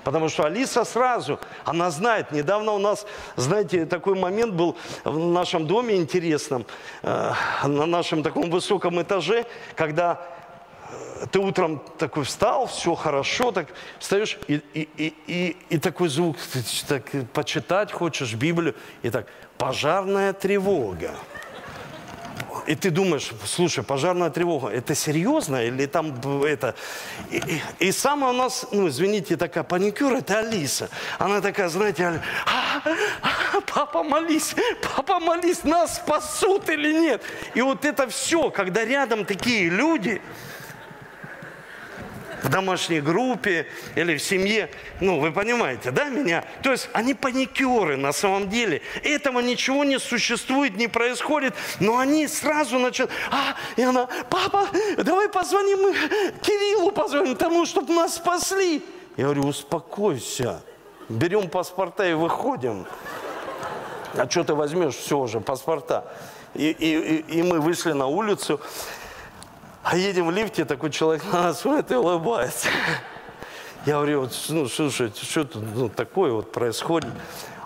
[0.05, 3.07] Потому что Алиса сразу, она знает, недавно у нас,
[3.37, 6.67] знаете, такой момент был в нашем доме интересном,
[7.03, 7.33] э,
[7.63, 10.21] на нашем таком высоком этаже, когда
[10.91, 16.11] э, ты утром такой встал, все хорошо, так встаешь, и, и, и, и, и такой
[16.11, 21.13] звук, ты так почитать хочешь Библию, и так, пожарная тревога.
[22.67, 26.75] И ты думаешь, слушай, пожарная тревога, это серьезно или там это...
[27.31, 30.89] И, и, и самая у нас, ну, извините, такая паникюр, это Алиса.
[31.19, 32.83] Она такая, знаете, а,
[33.23, 34.55] а, папа молись,
[34.97, 37.23] папа молись, нас спасут или нет.
[37.55, 40.23] И вот это все, когда рядом такие люди,
[42.45, 44.69] в домашней группе или в семье.
[45.01, 46.45] Ну, вы понимаете, да, меня?
[46.63, 48.83] То есть они паникеры на самом деле.
[49.03, 55.29] Этого ничего не существует, не происходит, но они сразу начинают, а, и она, папа, давай
[55.29, 55.95] позвоним
[56.43, 58.85] Кириллу, позвоним тому, чтобы нас спасли.
[59.17, 60.63] Я говорю, успокойся,
[61.09, 62.87] берем паспорта и выходим.
[64.17, 64.95] А что ты возьмешь?
[64.95, 66.13] Все уже, паспорта.
[66.55, 68.61] И, и, и мы вышли на улицу,
[69.85, 72.69] а едем в лифте, такой человек на нас смотрит и улыбается.
[73.85, 77.11] Я говорю, вот, ну, слушай, что тут ну, такое вот происходит?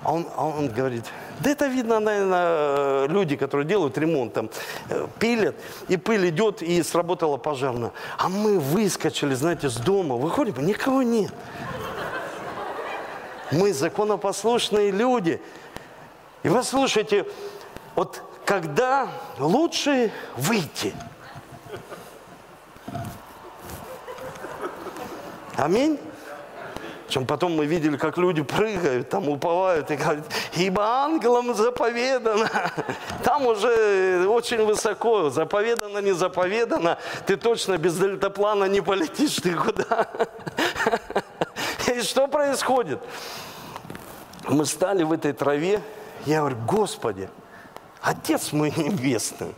[0.03, 1.05] А он, а он говорит,
[1.39, 4.51] да это видно, наверное, люди, которые делают ремонт, там,
[4.89, 5.55] э, пилят,
[5.87, 7.93] и пыль идет, и сработала пожарная.
[8.17, 11.33] А мы выскочили, знаете, с дома, выходим, никого нет.
[13.53, 15.41] Мы законопослушные люди.
[16.43, 17.27] И вы слушайте,
[17.95, 20.93] вот когда лучше выйти–
[25.59, 25.99] Аминь.
[27.09, 32.49] Чем потом мы видели, как люди прыгают, там уповают и говорят, ибо ангелам заповедано.
[33.25, 36.99] Там уже очень высоко, заповедано, не заповедано.
[37.27, 40.07] Ты точно без дельтаплана не полетишь никуда.
[41.95, 43.01] И что происходит?
[44.47, 45.83] Мы стали в этой траве,
[46.27, 47.29] я говорю, Господи,
[48.03, 49.55] Отец мой небесный,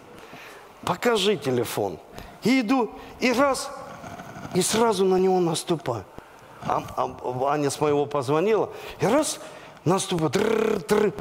[0.85, 1.99] покажи телефон.
[2.43, 3.71] И иду, и раз,
[4.55, 6.05] и сразу на него наступаю.
[6.63, 9.41] А, а, Аня с моего позвонила, и раз,
[9.85, 11.15] наступаю, тррр, тррр.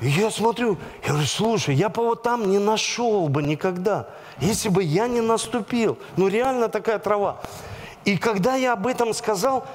[0.00, 4.08] И я смотрю, я говорю, слушай, я бы вот там не нашел бы никогда,
[4.40, 5.98] если бы я не наступил.
[6.16, 7.40] Ну реально такая трава.
[8.04, 9.66] И когда я об этом сказал,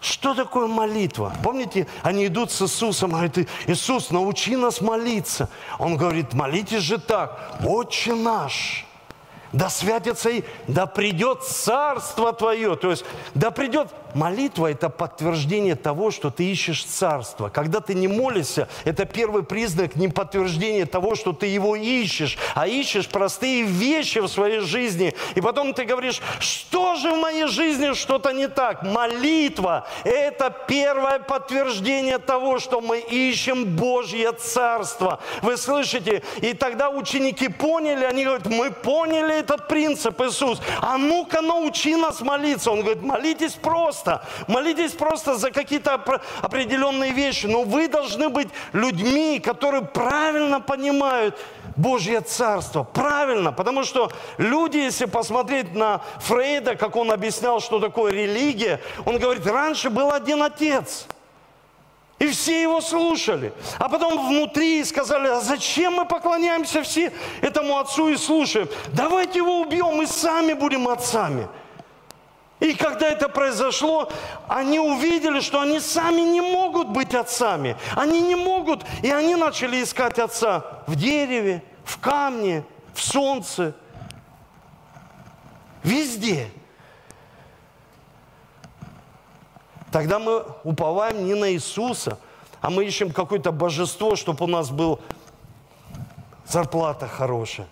[0.00, 1.32] что такое молитва?
[1.44, 5.48] Помните, они идут с Иисусом, говорят, Иисус, научи нас молиться.
[5.78, 8.84] Он говорит, молитесь же так, Отче наш,
[9.52, 12.76] да святится и да придет царство твое.
[12.76, 17.48] То есть, да придет Молитва– это подтверждение того, что ты ищешь царство.
[17.48, 22.66] Когда ты не молишься, это первый признак не подтверждения того, что ты его ищешь, а
[22.66, 25.14] ищешь простые вещи в своей жизни.
[25.34, 28.82] И потом ты говоришь, что же в моей жизни что-то не так?
[28.82, 35.20] Молитва– это первое подтверждение того, что мы ищем Божье царство.
[35.40, 36.22] Вы слышите?
[36.42, 40.60] И тогда ученики поняли, они говорят, мы поняли этот принцип, Иисус.
[40.80, 42.70] А ну-ка научи нас молиться.
[42.70, 44.24] Он говорит, молитесь просто.
[44.48, 45.94] Молитесь просто за какие-то
[46.40, 47.46] определенные вещи.
[47.46, 51.38] Но вы должны быть людьми, которые правильно понимают
[51.76, 52.84] Божье Царство.
[52.84, 53.52] Правильно.
[53.52, 59.46] Потому что люди, если посмотреть на Фрейда, как он объяснял, что такое религия, он говорит,
[59.46, 61.06] раньше был один отец.
[62.22, 63.52] И все его слушали.
[63.80, 68.68] А потом внутри сказали, а зачем мы поклоняемся все этому отцу и слушаем?
[68.92, 71.48] Давайте его убьем и сами будем отцами.
[72.60, 74.08] И когда это произошло,
[74.46, 77.76] они увидели, что они сами не могут быть отцами.
[77.96, 78.84] Они не могут.
[79.02, 82.62] И они начали искать отца в дереве, в камне,
[82.94, 83.74] в солнце.
[85.82, 86.52] Везде.
[89.92, 92.18] Тогда мы уповаем не на Иисуса,
[92.62, 94.98] а мы ищем какое-то божество, чтобы у нас был
[96.46, 97.68] зарплата хорошая.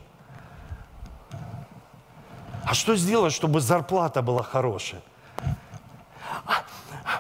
[2.66, 5.00] А что сделать, чтобы зарплата была хорошая?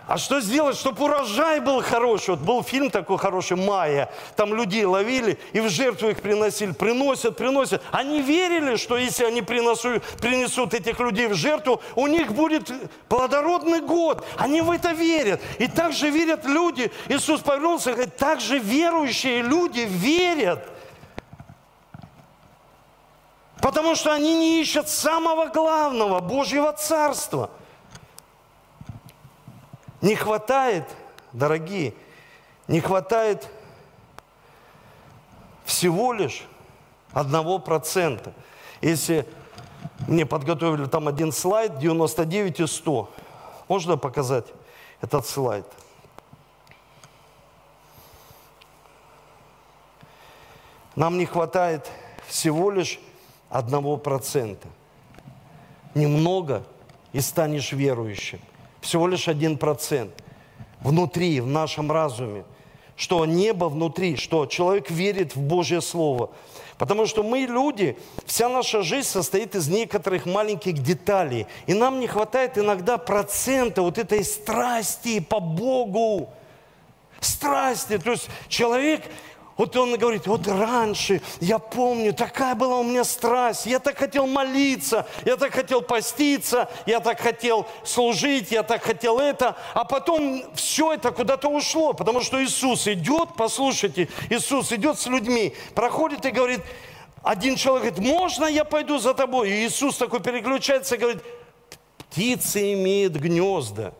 [0.06, 2.30] А, что сделать, чтобы урожай был хороший?
[2.30, 4.10] Вот был фильм такой хороший «Майя».
[4.36, 6.72] Там людей ловили и в жертву их приносили.
[6.72, 7.82] Приносят, приносят.
[7.90, 12.70] Они верили, что если они принесут, принесут этих людей в жертву, у них будет
[13.08, 14.24] плодородный год.
[14.36, 15.40] Они в это верят.
[15.58, 16.90] И также верят люди.
[17.08, 20.66] Иисус повернулся и говорит, также верующие люди верят–
[23.60, 27.50] Потому что они не ищут самого главного, Божьего Царства.
[30.00, 30.84] Не хватает,
[31.32, 31.94] дорогие,
[32.68, 33.48] не хватает
[35.64, 36.46] всего лишь
[37.12, 38.32] одного процента.
[38.80, 39.26] Если
[40.08, 43.10] мне подготовили там один слайд, 99 и 100.
[43.68, 44.46] Можно показать
[45.00, 45.66] этот слайд?
[50.96, 51.90] Нам не хватает
[52.26, 52.98] всего лишь
[53.48, 54.68] одного процента.
[55.94, 56.64] Немного
[57.12, 58.40] и станешь верующим.
[58.80, 60.12] Всего лишь один процент.
[60.80, 62.44] Внутри, в нашем разуме.
[62.96, 66.30] Что небо внутри, что человек верит в Божье Слово.
[66.80, 71.46] Потому что мы люди, вся наша жизнь состоит из некоторых маленьких деталей.
[71.66, 76.30] И нам не хватает иногда процента вот этой страсти по Богу.
[77.20, 77.98] Страсти.
[77.98, 79.02] То есть человек
[79.60, 84.26] вот он говорит, вот раньше, я помню, такая была у меня страсть, я так хотел
[84.26, 90.44] молиться, я так хотел поститься, я так хотел служить, я так хотел это, а потом
[90.54, 96.30] все это куда-то ушло, потому что Иисус идет, послушайте, Иисус идет с людьми, проходит и
[96.30, 96.60] говорит,
[97.22, 99.50] один человек говорит, можно я пойду за тобой?
[99.50, 101.22] И Иисус такой переключается и говорит,
[102.08, 103.92] птицы имеют гнезда,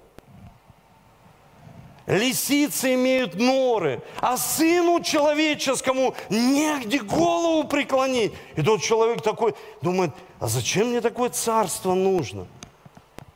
[2.11, 8.33] Лисицы имеют норы, а сыну человеческому негде голову преклонить.
[8.57, 12.49] И тот человек такой думает, а зачем мне такое царство нужно?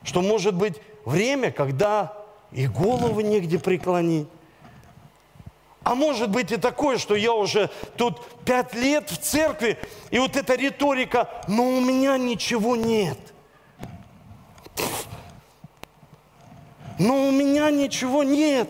[0.03, 2.17] Что может быть время, когда
[2.51, 4.27] и голову негде преклонить.
[5.83, 9.77] А может быть и такое, что я уже тут пять лет в церкви,
[10.09, 13.17] и вот эта риторика, но у меня ничего нет–
[16.99, 18.69] но у меня ничего нет.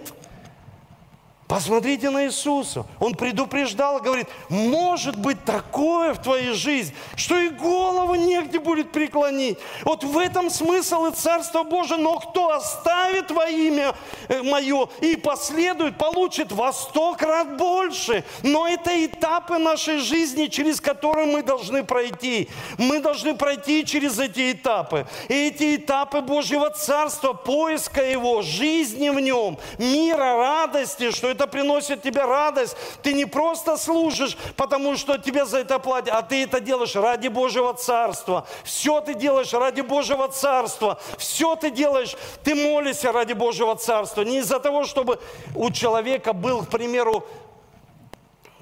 [1.48, 2.88] Посмотрите на Иисуса.
[3.00, 9.60] Он предупреждал, говорит, может быть такое в твоей жизни, что и голову негде будет преклонить.
[9.84, 12.00] Вот в этом смысл и Царство Божие.
[12.00, 13.94] Но кто оставит во имя
[14.28, 18.24] э, мое и последует, получит во сто крат больше.
[18.42, 22.50] Но это этапы нашей жизни, через которые мы должны пройти.
[22.80, 25.06] Мы должны пройти через эти этапы.
[25.30, 32.02] И эти этапы Божьего Царства, поиска Его, жизни в Нем, мира, радости, что это приносит
[32.02, 32.76] тебе радость.
[33.04, 37.28] Ты не просто служишь, потому что тебе за это платят, а ты это делаешь ради
[37.28, 38.48] Божьего Царства.
[38.64, 41.00] Все ты делаешь ради Божьего Царства.
[41.18, 44.22] Все ты делаешь, ты молишься ради Божьего Царства.
[44.22, 45.20] Не из-за того, чтобы
[45.54, 47.26] у человека был, к примеру,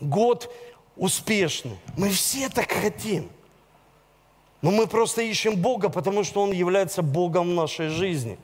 [0.01, 0.51] год
[0.97, 1.77] успешный.
[1.97, 3.29] Мы все так хотим.
[4.61, 8.37] Но мы просто ищем Бога, потому что Он является Богом нашей жизни.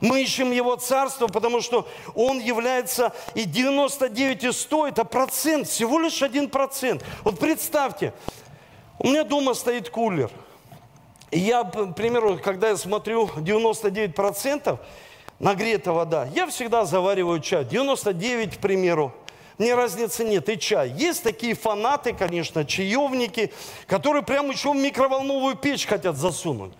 [0.00, 5.98] Мы ищем Его Царство, потому что Он является и 99 и 100– это процент, всего
[5.98, 7.04] лишь один процент.
[7.22, 8.14] Вот представьте,
[8.98, 10.30] у меня дома стоит кулер.
[11.30, 14.80] И я, к примеру, когда я смотрю 99 процентов,
[15.38, 17.64] нагретая вода, я всегда завариваю чай.
[17.64, 19.14] 99, к примеру,
[19.58, 20.90] мне разницы нет, и чай.
[20.90, 23.52] Есть такие фанаты, конечно, чаевники,
[23.86, 26.72] которые прямо еще в микроволновую печь хотят засунуть.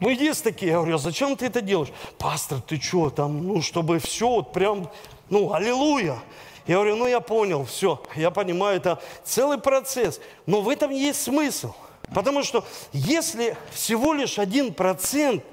[0.00, 1.92] Ну, есть такие, я говорю, а зачем ты это делаешь?
[2.18, 4.90] Пастор, ты что, там, ну, чтобы все вот прям,
[5.30, 6.18] ну, аллилуйя.
[6.66, 10.20] Я говорю, ну, я понял, все, я понимаю, это целый процесс.
[10.46, 11.72] Но в этом есть смысл.
[12.14, 15.44] Потому что если всего лишь один процент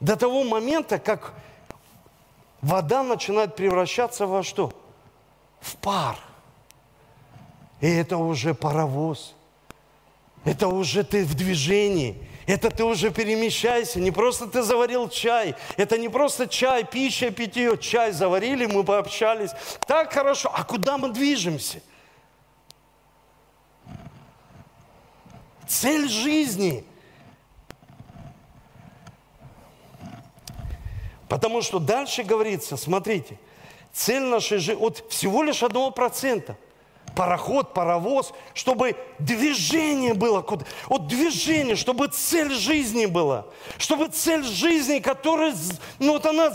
[0.00, 1.34] до того момента, как
[2.60, 4.72] вода начинает превращаться во что?
[5.60, 6.18] В пар.
[7.80, 9.34] И это уже паровоз.
[10.44, 12.16] Это уже ты в движении.
[12.46, 14.00] Это ты уже перемещайся.
[14.00, 15.54] Не просто ты заварил чай.
[15.76, 17.76] Это не просто чай, пища, питье.
[17.78, 19.50] Чай заварили, мы пообщались.
[19.86, 20.50] Так хорошо.
[20.52, 21.80] А куда мы движемся?
[25.68, 26.84] Цель жизни.
[31.28, 33.38] Потому что дальше говорится, смотрите,
[33.92, 36.56] цель нашей жизни от всего лишь одного процента–
[37.14, 40.44] пароход, паровоз, чтобы движение было,
[40.88, 43.46] вот движение, чтобы цель жизни была,
[43.78, 45.54] чтобы цель жизни, которая,
[45.98, 46.52] ну вот она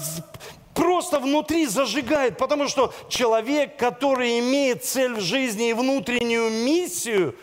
[0.74, 7.36] просто внутри зажигает, потому что человек, который имеет цель в жизни и внутреннюю миссию,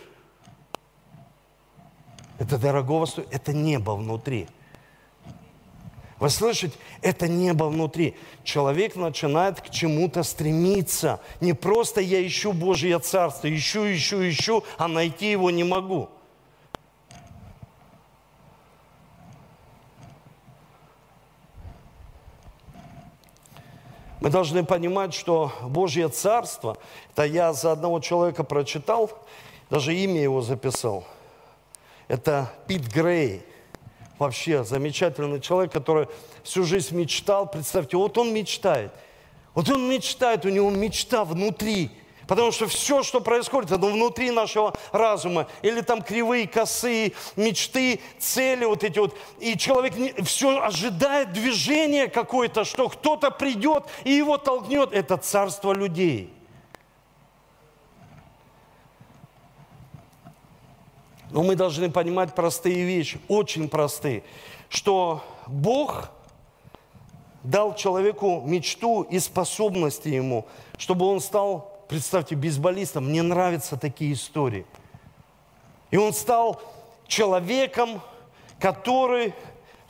[2.38, 4.48] это дорогого стоит, это небо внутри–
[6.24, 6.74] вы слышите?
[7.02, 8.16] Это небо внутри.
[8.44, 11.20] Человек начинает к чему-то стремиться.
[11.42, 16.08] Не просто я ищу Божье Царство, ищу, ищу, ищу, а найти его не могу.
[24.22, 26.78] Мы должны понимать, что Божье Царство,
[27.12, 29.10] это я за одного человека прочитал,
[29.68, 31.04] даже имя его записал.
[32.08, 33.42] Это Пит Грей–
[34.24, 36.08] вообще замечательный человек, который
[36.42, 37.46] всю жизнь мечтал.
[37.50, 38.92] Представьте, вот он мечтает.
[39.54, 41.90] Вот он мечтает, у него мечта внутри.
[42.26, 45.46] Потому что все, что происходит, это внутри нашего разума.
[45.62, 49.16] Или там кривые, косые мечты, цели вот эти вот.
[49.40, 54.92] И человек не, все ожидает движения какое-то, что кто-то придет и его толкнет.
[54.92, 56.32] Это царство людей.
[61.34, 64.22] Но мы должны понимать простые вещи, очень простые,
[64.68, 66.10] что Бог
[67.42, 70.46] дал человеку мечту и способности ему,
[70.78, 73.06] чтобы он стал, представьте, бейсболистом.
[73.08, 74.64] Мне нравятся такие истории.
[75.90, 76.62] И он стал
[77.08, 78.00] человеком,
[78.60, 79.34] который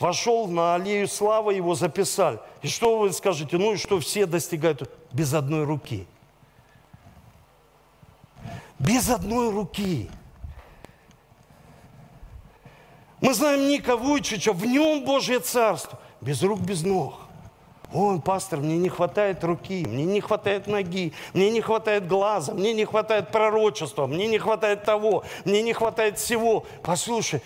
[0.01, 2.41] вошел на аллею славы, его записали.
[2.63, 3.59] И что вы скажете?
[3.59, 6.07] Ну и что все достигают без одной руки?
[8.79, 10.09] Без одной руки.
[13.25, 15.99] Мы знаем Ника Вуйчича, в нем Божье Царство.
[16.21, 17.21] Без рук, без ног.
[17.91, 22.75] Ой, пастор, мне не хватает руки, мне не хватает ноги, мне не хватает глаза, мне
[22.75, 26.67] не хватает пророчества, мне не хватает того, мне не хватает всего.
[26.83, 27.41] Послушай,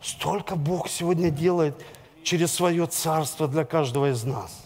[0.00, 1.84] столько Бог сегодня делает
[2.22, 4.64] через свое царство для каждого из нас.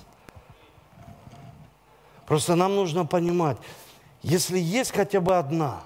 [2.27, 3.57] Просто нам нужно понимать,
[4.21, 5.81] если есть хотя бы одна,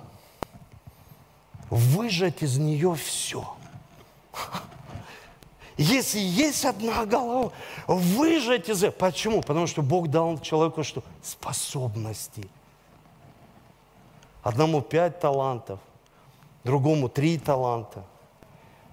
[1.70, 3.48] выжать из нее все–
[5.76, 7.52] если есть одна голова,
[7.86, 8.98] выжать из этого.
[8.98, 9.40] Почему?
[9.40, 11.02] Потому что Бог дал человеку что?
[11.22, 12.48] Способности.
[14.42, 15.78] Одному пять талантов,
[16.64, 18.04] другому три таланта,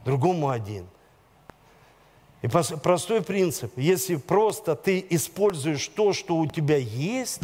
[0.06, 0.88] другому один.
[2.42, 3.78] И простой принцип.
[3.78, 7.42] Если просто ты используешь то, что у тебя есть,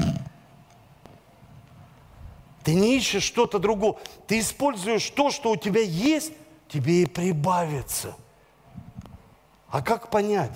[2.64, 3.96] ты не ищешь что-то другое.
[4.28, 6.32] Ты используешь то, что у тебя есть,
[6.70, 8.16] тебе и прибавится–
[9.70, 10.52] а как понять?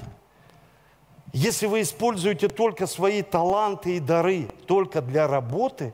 [1.32, 5.94] Если вы используете только свои таланты и дары только для работы,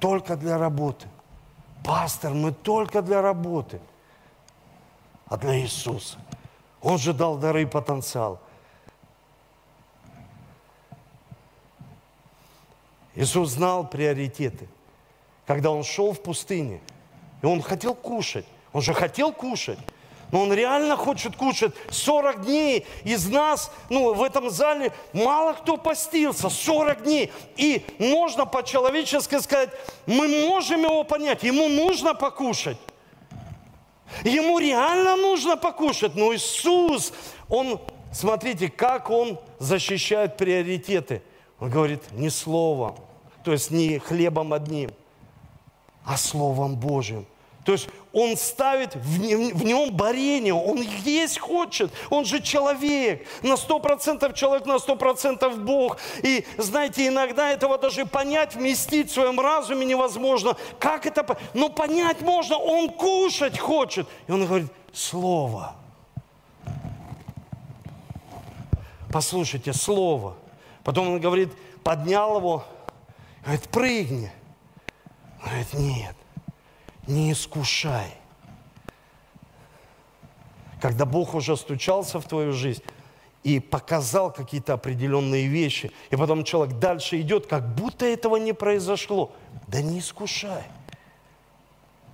[0.00, 1.08] только для работы.
[1.82, 3.80] Пастор, мы только для работы,
[5.26, 6.18] а для Иисуса.
[6.82, 8.38] Он же дал дары и потенциал.
[13.14, 14.68] Иисус знал приоритеты–
[15.48, 16.78] когда он шел в пустыне,
[17.42, 18.44] и он хотел кушать,
[18.74, 19.78] он же хотел кушать,
[20.30, 21.72] Но он реально хочет кушать.
[21.88, 26.50] 40 дней из нас, ну, в этом зале мало кто постился.
[26.50, 27.32] 40 дней.
[27.56, 29.70] И можно по-человечески сказать,
[30.04, 31.42] мы можем его понять.
[31.42, 32.76] Ему нужно покушать.
[34.22, 36.14] Ему реально нужно покушать.
[36.14, 37.14] Но Иисус,
[37.48, 37.80] Он,
[38.12, 41.22] смотрите, как Он защищает приоритеты.
[41.58, 42.96] Он говорит, не словом,
[43.44, 44.90] то есть не хлебом одним,
[46.08, 47.26] а Словом Божьим.
[47.64, 53.78] То есть он ставит в нем борение, он есть хочет, он же человек, на сто
[53.78, 55.98] процентов человек, на сто процентов Бог.
[56.22, 60.56] И знаете, иногда этого даже понять, вместить в своем разуме невозможно.
[60.78, 61.36] Как это?
[61.52, 64.08] Но понять можно, он кушать хочет.
[64.28, 65.76] И он говорит, слово.
[69.12, 70.36] Послушайте, слово.
[70.84, 71.52] Потом он говорит,
[71.84, 72.64] поднял его,
[73.42, 74.32] говорит, прыгни.
[75.44, 76.16] Говорит, нет
[77.08, 78.14] не искушай.
[80.80, 82.82] Когда Бог уже стучался в твою жизнь
[83.42, 89.32] и показал какие-то определенные вещи, и потом человек дальше идет, как будто этого не произошло.
[89.66, 90.62] Да не искушай.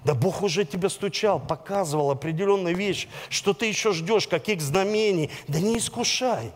[0.05, 5.31] Да Бог уже тебя стучал, показывал определенные вещи, что ты еще ждешь, каких знамений.
[5.49, 6.53] Да не искушай.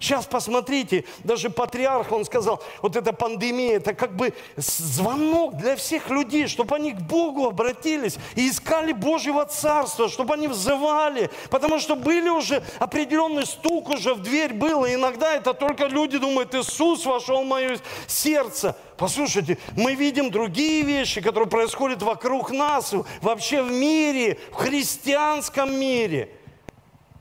[0.00, 6.08] Сейчас посмотрите, даже патриарх, он сказал, вот эта пандемия, это как бы звонок для всех
[6.10, 11.96] людей, чтобы они к Богу обратились и искали Божьего Царства, чтобы они взывали, потому что
[11.96, 17.04] были уже определенный стук уже в дверь был, и иногда это только люди думают, Иисус
[17.04, 18.76] вошел в мое сердце.
[18.96, 26.30] Послушайте, мы видим другие вещи, которые происходят вокруг нас, вообще в мире, в христианском мире–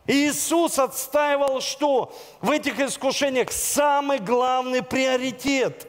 [0.08, 2.16] Иисус отстаивал что?
[2.42, 5.88] В этих искушениях самый главный приоритет.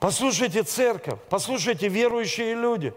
[0.00, 2.92] Послушайте церковь, послушайте верующие люди.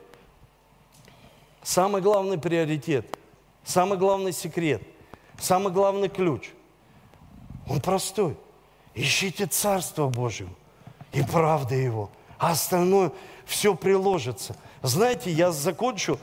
[1.62, 3.18] Самый главный приоритет,
[3.64, 4.82] самый главный секрет,
[5.38, 6.50] самый главный ключ.
[7.70, 8.36] Он простой.
[8.96, 10.50] Ищите Царство Божьего
[11.14, 13.12] и правды Его, а остальное
[13.46, 14.56] все приложится.
[14.82, 16.20] Знаете, я закончу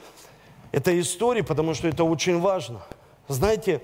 [0.71, 2.81] этой истории, потому что это очень важно.
[3.27, 3.81] Знаете,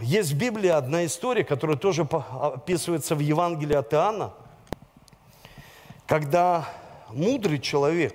[0.00, 4.32] есть в Библии одна история, которая тоже описывается в Евангелии от Иоанна,
[6.06, 6.68] когда
[7.10, 8.14] мудрый человек,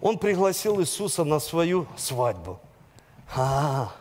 [0.00, 2.60] он пригласил Иисуса на свою свадьбу.
[3.34, 3.92] А,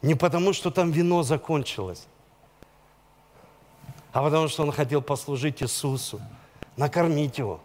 [0.00, 2.06] не потому, что там вино закончилось,
[4.12, 6.20] а потому, что он хотел послужить Иисусу,
[6.76, 7.60] накормить его,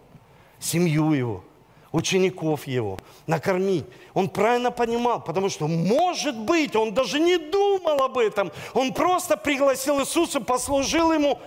[0.58, 1.44] семью его–
[1.92, 3.86] учеников его, накормить.
[4.14, 8.52] Он правильно понимал, потому что, может быть, он даже не думал об этом.
[8.74, 11.38] Он просто пригласил Иисуса, послужил ему.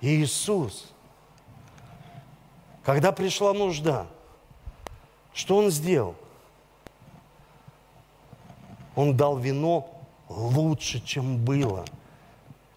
[0.00, 0.92] И Иисус,
[2.84, 4.06] когда пришла нужда,
[5.34, 6.14] что он сделал?
[8.94, 9.88] Он дал вино
[10.28, 11.84] лучше, чем было.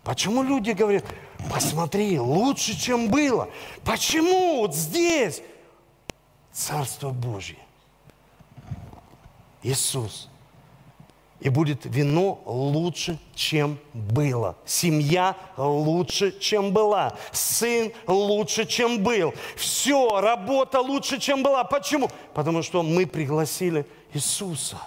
[0.04, 1.06] Почему люди говорят,
[1.50, 3.50] посмотри, лучше, чем было?
[3.86, 5.42] Почему вот здесь?
[6.52, 7.58] Царство Божье.
[9.64, 10.30] Иисус.
[11.40, 14.58] И будет вино лучше, чем было.
[14.66, 17.16] Семья лучше, чем была.
[17.32, 19.34] Сын лучше, чем был.
[19.56, 21.64] Все, работа лучше, чем была.
[21.64, 22.10] Почему?
[22.34, 24.78] Потому что мы пригласили Иисуса.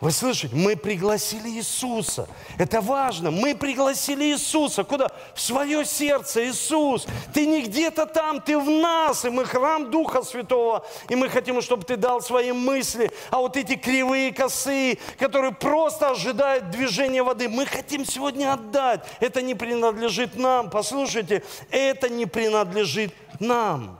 [0.00, 0.54] Вы слышите?
[0.54, 2.28] Мы пригласили Иисуса.
[2.56, 3.32] Это важно.
[3.32, 4.84] Мы пригласили Иисуса.
[4.84, 5.10] Куда?
[5.34, 6.48] В свое сердце.
[6.48, 9.24] Иисус, ты не где-то там, ты в нас.
[9.24, 10.86] И мы храм Духа Святого.
[11.08, 13.10] И мы хотим, чтобы ты дал свои мысли.
[13.30, 19.04] А вот эти кривые косы, которые просто ожидают движения воды, мы хотим сегодня отдать.
[19.18, 20.70] Это не принадлежит нам.
[20.70, 23.98] Послушайте, это не принадлежит нам.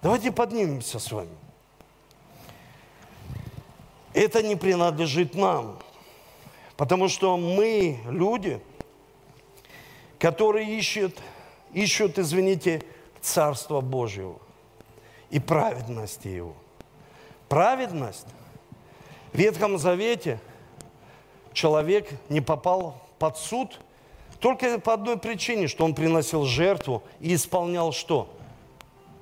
[0.00, 1.39] Давайте поднимемся с вами
[4.14, 5.78] это не принадлежит нам.
[6.76, 8.60] Потому что мы люди,
[10.18, 11.18] которые ищут,
[11.72, 12.82] ищут, извините,
[13.20, 14.38] Царство Божьего
[15.28, 16.54] и праведности Его.
[17.48, 18.26] Праведность
[19.32, 20.40] в Ветхом Завете
[21.52, 23.78] человек не попал под суд
[24.38, 28.34] только по одной причине, что он приносил жертву и исполнял что?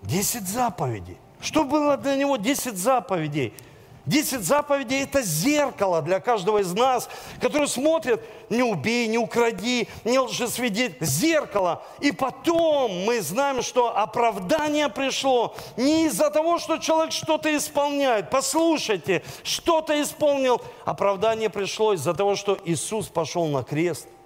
[0.03, 1.17] Десять заповедей.
[1.41, 3.53] Что было для него десять заповедей–
[4.09, 7.11] Десять заповедей– это зеркало для каждого из нас,
[7.43, 11.05] который смотрит, не убей, не укради, не лжесвидетель.
[11.05, 11.83] Зеркало.
[12.01, 18.31] И потом мы знаем, что оправдание пришло не из-за того, что человек что-то исполняет.
[18.31, 20.63] Послушайте, что-то исполнил.
[20.87, 24.09] Оправдание пришло из-за того, что Иисус пошел на крест–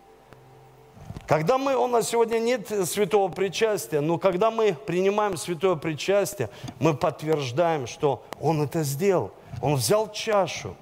[1.32, 6.92] Когда мы, у нас сегодня нет святого причастия, но когда мы принимаем святое причастие, мы
[6.92, 9.32] подтверждаем, что Он это сделал.
[9.62, 10.76] Он взял чашу.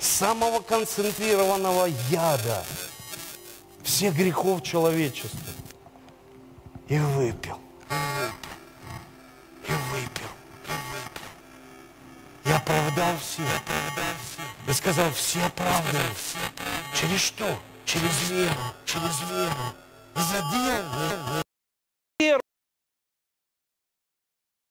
[0.00, 2.64] Самого концентрированного яда
[3.84, 5.38] всех грехов человечества.
[6.88, 7.58] И выпил.
[9.68, 10.30] И выпил.
[12.44, 13.79] И оправдал всех.
[14.80, 15.98] Сказал, все оправданы.
[16.98, 17.44] Через что?
[17.84, 18.54] Через веру.
[18.86, 19.52] Через веру.
[20.14, 21.42] За дело.
[22.18, 22.40] Веру.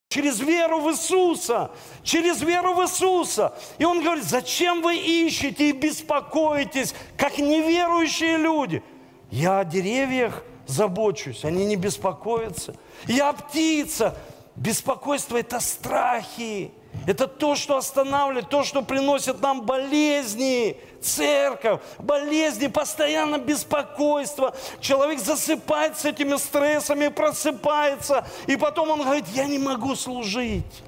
[0.10, 1.70] Через веру в Иисуса.
[2.02, 3.54] Через веру в Иисуса.
[3.78, 8.82] И он говорит, зачем вы ищете и беспокоитесь, как неверующие люди?
[9.30, 12.76] Я о деревьях забочусь, они не беспокоятся.
[13.06, 14.18] Я птица.
[14.56, 16.72] Беспокойство– это страхи.
[17.08, 24.56] Это то, что останавливает, то, что приносит нам болезни, церковь, болезни, постоянно беспокойство.
[24.80, 30.84] Человек засыпает с этими стрессами, просыпается, и потом он говорит, я не могу служить.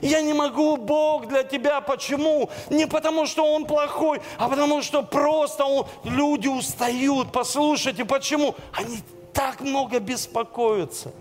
[0.00, 1.80] Я не могу, Бог для тебя.
[1.80, 2.50] Почему?
[2.70, 7.30] Не потому, что Он плохой, а потому, что просто он, люди устают.
[7.30, 8.54] Послушайте, почему?
[8.72, 9.00] Они
[9.32, 11.12] так много беспокоятся.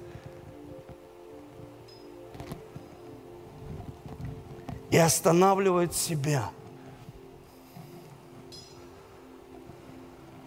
[4.91, 6.51] И останавливают себя.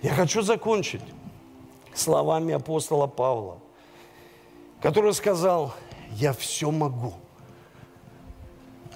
[0.02, 1.02] Я хочу закончить
[1.94, 3.58] словами апостола Павла,
[4.80, 5.74] который сказал,
[6.12, 7.14] я все могу–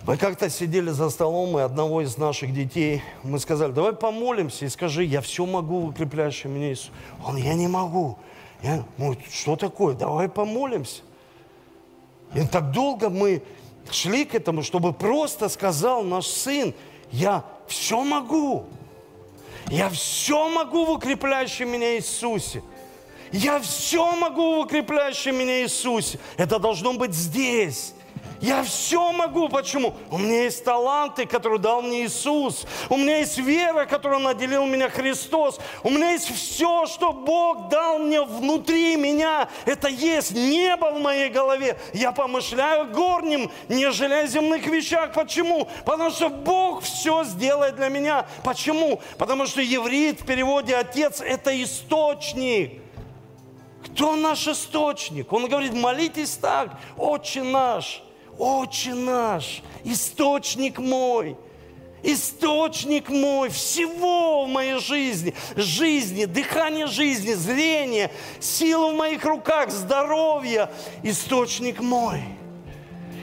[0.08, 4.68] мы как-то сидели за столом, и одного из наших детей мы сказали, давай помолимся и
[4.70, 6.90] скажи, я все могу, укрепляющий меня Иисус.
[7.26, 8.16] Он, я не могу.
[8.62, 9.94] Я, ну, что такое?
[9.94, 11.02] Давай помолимся.
[12.34, 13.42] И так долго мы
[13.90, 16.74] шли к этому, чтобы просто сказал наш сын,
[17.10, 18.66] я все могу.
[19.70, 22.62] Я все могу в укрепляющем меня Иисусе.
[23.32, 26.18] Я все могу в укрепляющем меня Иисусе.
[26.36, 27.92] Это должно быть здесь.
[28.40, 29.48] Я все могу.
[29.48, 29.94] Почему?
[30.10, 32.66] У меня есть таланты, которые дал мне Иисус.
[32.88, 35.58] У меня есть вера, которую наделил меня Христос.
[35.82, 39.48] У меня есть все, что Бог дал мне внутри меня.
[39.64, 41.78] Это есть небо в моей голове.
[41.92, 45.12] Я помышляю горним, нежели о земных вещах.
[45.12, 45.68] Почему?
[45.84, 48.26] Потому что Бог все сделает для меня.
[48.44, 49.00] Почему?
[49.18, 52.82] Потому что еврит в переводе «отец»– это источник.
[53.84, 55.32] Кто наш источник?
[55.32, 58.02] Он говорит, молитесь так, Отче наш–
[58.38, 61.36] Отче наш, источник мой,
[62.02, 70.70] источник мой всего в моей жизни, жизни, дыхание жизни, зрение, сила в моих руках, здоровье,
[71.02, 72.22] источник мой–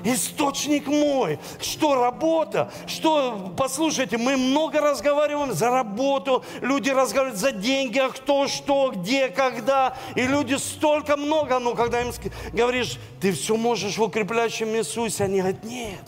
[0.05, 1.39] источник мой.
[1.59, 2.71] Что работа?
[2.87, 9.29] Что, послушайте, мы много разговариваем за работу, люди разговаривают за деньги, а кто, что, где,
[9.29, 9.97] когда.
[10.15, 12.11] И люди столько много, но когда им
[12.53, 16.03] говоришь, ты все можешь в укрепляющем Иисусе, они говорят, нет.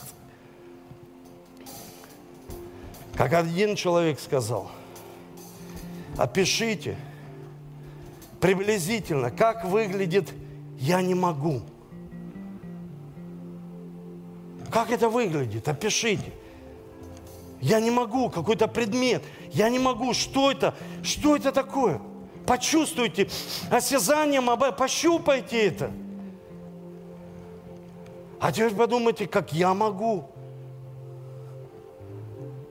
[3.16, 4.70] Как один человек сказал,
[6.18, 6.98] опишите
[8.40, 10.32] приблизительно, как выглядит
[10.78, 11.64] «я не могу».
[14.72, 15.68] Как это выглядит?
[15.68, 16.34] Опишите.
[17.62, 19.24] Я не могу, какой-то предмет.
[19.52, 20.76] Я не могу, что это?
[21.04, 22.02] Что это такое?
[22.46, 23.28] Почувствуйте
[23.72, 25.92] осязанием, пощупайте это.
[28.40, 30.30] А теперь подумайте, как я могу.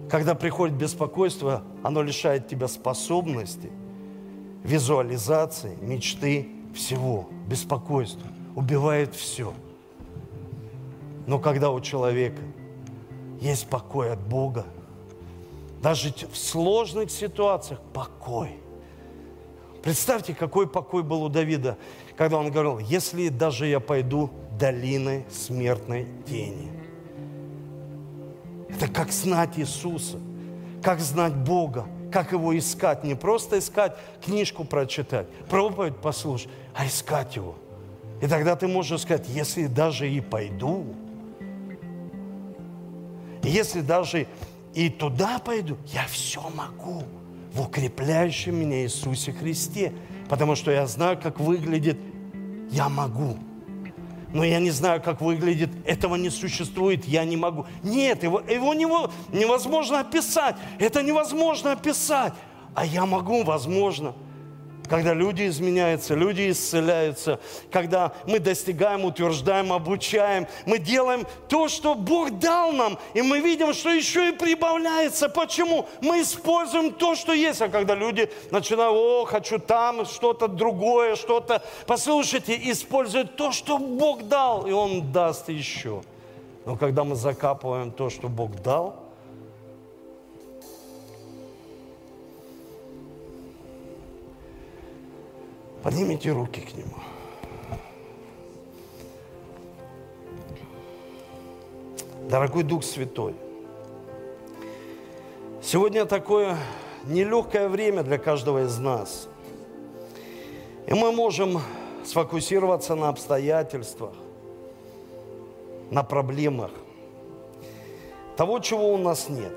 [0.09, 3.73] Когда приходит беспокойство, оно лишает тебя способности,
[4.63, 7.29] визуализации, мечты, всего.
[7.49, 9.53] Беспокойство убивает все–
[11.27, 12.43] но когда у человека
[13.41, 14.65] есть покой от Бога,
[15.83, 18.57] даже в сложных ситуациях покой.
[19.83, 21.77] Представьте, какой покой был у Давида,
[22.17, 26.73] когда он говорил, если даже я пойду долиной смертной тени.
[28.69, 30.19] Это как знать Иисуса,
[30.83, 33.05] как знать Бога, как его искать.
[33.05, 37.55] Не просто искать, книжку прочитать, проповедь послушать, а искать его.
[38.21, 40.87] И тогда ты можешь сказать, если даже и пойду,
[43.47, 44.27] если даже
[44.75, 47.03] и туда пойду, я все могу
[47.53, 49.93] в укрепляющем меня Иисусе Христе.
[50.29, 51.99] Потому что я знаю, как выглядит
[52.71, 53.39] «я могу».
[54.33, 57.65] Но я не знаю, как выглядит, этого не существует, я не могу.
[57.83, 60.57] Нет, его, его невозможно описать.
[60.79, 62.35] Это невозможно описать.
[62.75, 64.15] А я могу, возможно.
[64.87, 72.39] Когда люди изменяются, люди исцеляются, когда мы достигаем, утверждаем, обучаем, мы делаем то, что Бог
[72.39, 75.29] дал нам, и мы видим, что еще и прибавляется.
[75.29, 75.89] Почему?
[76.01, 77.63] Мы используем то, что есть.
[77.63, 81.63] А когда люди начинают, о, хочу там что-то другое, что-то...
[81.87, 86.03] Послушайте, используют то, что Бог дал, и Он даст еще.
[86.65, 89.06] Но когда мы закапываем то, что Бог дал,
[95.87, 96.97] Поднимите руки к Нему.
[102.29, 103.37] Дорогой Дух Святой,
[105.63, 106.57] сегодня такое
[107.05, 109.29] нелегкое время для каждого из нас.
[110.89, 111.61] И мы можем
[112.05, 114.15] сфокусироваться на обстоятельствах,
[115.93, 116.73] на проблемах,
[118.37, 119.55] того, чего у нас нет.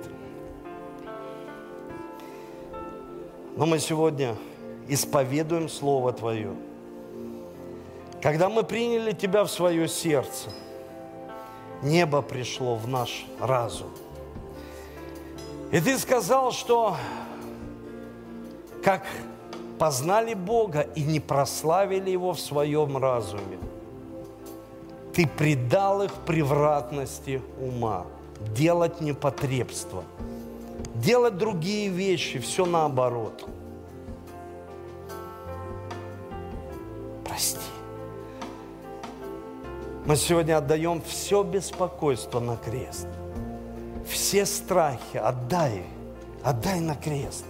[3.55, 4.35] Но мы сегодня
[4.89, 6.53] исповедуем Слово Твое.
[8.21, 10.49] Когда мы приняли Тебя в свое сердце,
[11.81, 13.89] небо пришло в наш разум.
[15.71, 16.97] И Ты сказал, что
[18.83, 19.05] как
[19.77, 23.59] познали Бога и не прославили Его в своем разуме,
[25.13, 28.05] Ты предал их превратности ума,
[28.55, 30.03] делать непотребство,
[30.95, 33.47] делать другие вещи, все наоборот–
[40.05, 43.07] Мы сегодня отдаем все беспокойство на крест.
[44.09, 45.83] Все страхи отдай,
[46.43, 47.45] отдай на крест.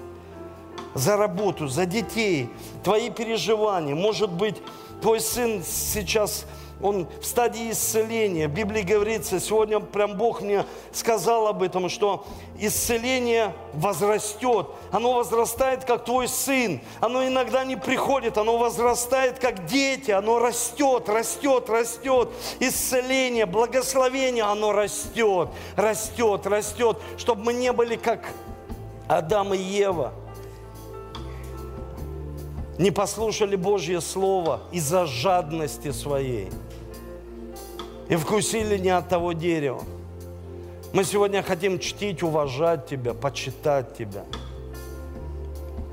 [0.93, 2.49] За работу, за детей,
[2.83, 3.95] твои переживания.
[3.95, 4.57] Может быть,
[5.01, 6.45] твой сын сейчас
[6.81, 8.47] он в стадии исцеления.
[8.47, 12.25] В Библии говорится, сегодня прям Бог мне сказал об этом, что
[12.57, 14.67] исцеление возрастет.
[14.91, 16.79] Оно возрастает, как твой сын.
[17.01, 20.11] Оно иногда не приходит, оно возрастает, как дети.
[20.11, 22.29] Оно растет, растет, растет.
[22.59, 26.97] Исцеление, благословение, оно растет, растет, растет.
[27.17, 28.21] Чтобы мы не были как
[29.07, 30.13] Адам и Ева–
[32.79, 36.49] не послушали Божье Слово из-за жадности своей
[38.09, 39.83] и вкусили не от того дерева.
[40.91, 44.25] Мы сегодня хотим чтить, уважать Тебя, почитать Тебя.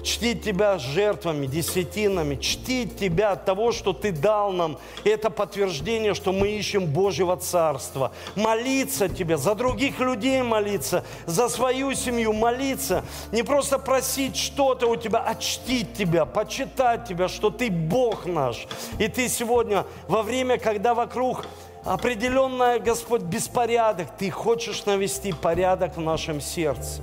[0.02, 4.78] Чтить Тебя жертвами, десятинами, чтить Тебя от того, что Ты дал нам.
[5.04, 8.12] Это подтверждение, что мы ищем Божьего Царства.
[8.34, 13.04] Молиться Тебе, за других людей молиться, за свою семью молиться.
[13.32, 18.66] Не просто просить что-то у Тебя, а чтить Тебя, почитать Тебя, что Ты Бог наш.
[18.98, 21.44] И Ты сегодня, во время, когда вокруг
[21.86, 24.16] определенная, Господь, беспорядок.
[24.18, 27.00] Ты хочешь навести порядок в нашем сердце,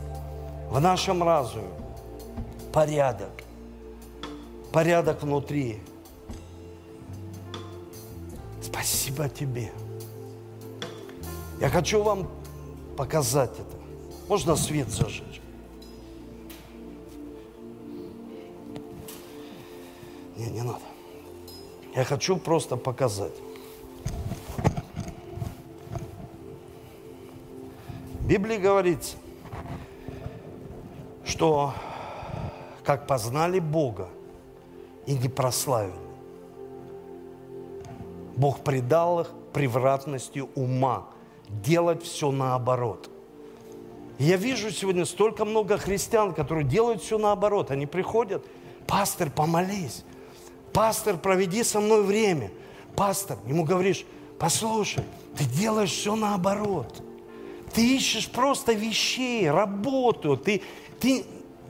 [0.70, 1.70] в нашем разуме.
[2.72, 3.32] Порядок.
[4.72, 5.82] Порядок внутри.
[8.62, 9.72] Спасибо тебе.
[11.62, 12.28] Я хочу вам
[12.98, 13.84] показать это.
[14.28, 15.42] Можно свет зажечь?
[20.36, 20.80] Не, не надо.
[21.96, 23.34] Я хочу просто показать.
[28.24, 29.18] В Библии говорится,
[31.26, 31.74] что
[32.86, 34.08] как познали Бога
[35.06, 35.92] и не прославили,
[38.38, 41.06] Бог предал их превратностью ума,
[41.50, 43.10] делать все наоборот.
[44.20, 47.72] я вижу сегодня столько много христиан, которые делают все наоборот.
[47.72, 48.46] Они приходят,
[48.88, 50.06] пастор, помолись,
[50.72, 52.52] пастор, проведи со мной время.
[52.96, 54.06] Пастор, ему говоришь,
[54.40, 55.04] послушай,
[55.38, 57.04] ты делаешь все наоборот–
[57.74, 60.38] ты ищешь просто вещей, работу.
[60.38, 60.62] Ты,
[61.00, 61.26] ты,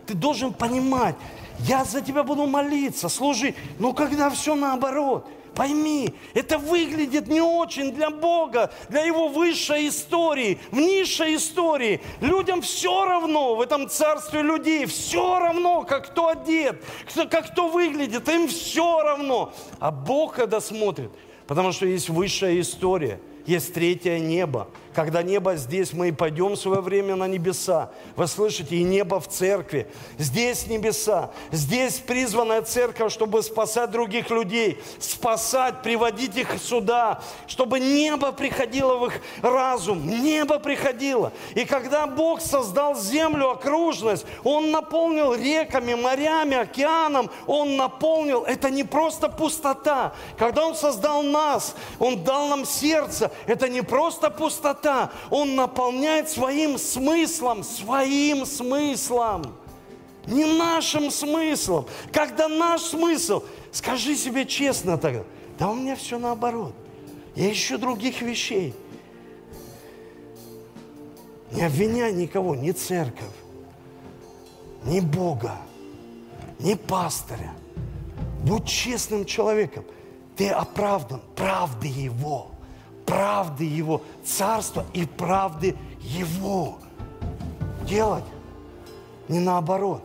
[0.06, 1.16] ты должен понимать,
[1.60, 3.56] я за тебя буду молиться, служи.
[3.80, 5.26] Но когда все наоборот,
[5.56, 12.02] пойми, это выглядит не очень для Бога, для Его высшей истории, в низшей истории.
[12.20, 16.84] Людям все равно в этом царстве людей, все равно, как кто одет,
[17.30, 19.54] как кто выглядит, им все равно.
[19.80, 21.12] А Бог когда смотрит,
[21.48, 26.56] потому что есть высшая история, есть третье небо– когда небо здесь, мы и пойдем в
[26.58, 27.90] свое время на небеса.
[28.16, 29.88] Вы слышите, и небо в церкви.
[30.18, 31.32] Здесь небеса.
[31.52, 39.08] Здесь призванная церковь, чтобы спасать других людей, спасать, приводить их сюда, чтобы небо приходило в
[39.08, 40.08] их разум.
[40.08, 41.32] Небо приходило.
[41.56, 48.44] И когда Бог создал землю, окружность, Он наполнил реками, морями, океаном, Он наполнил.
[48.44, 50.14] Это не просто пустота.
[50.38, 53.32] Когда Он создал нас, Он дал нам сердце.
[53.48, 54.83] Это не просто пустота
[55.30, 59.56] он наполняет своим смыслом, своим смыслом.
[60.26, 61.86] не нашим смыслом.
[62.12, 65.24] Когда наш смысл, скажи себе честно тогда,
[65.60, 66.74] да у меня все наоборот.
[67.36, 68.74] Я ищу других вещей.
[71.52, 73.26] Не обвиняй никого, ни церковь,
[74.86, 75.58] ни Бога,
[76.60, 77.54] ни пастыря.
[78.44, 79.86] Будь честным человеком.
[80.36, 82.53] Ты оправдан правды Его.
[83.06, 84.02] Правды Его.
[84.24, 86.80] Царства и правды Его.
[87.88, 88.26] Делать.
[89.28, 90.04] Не наоборот.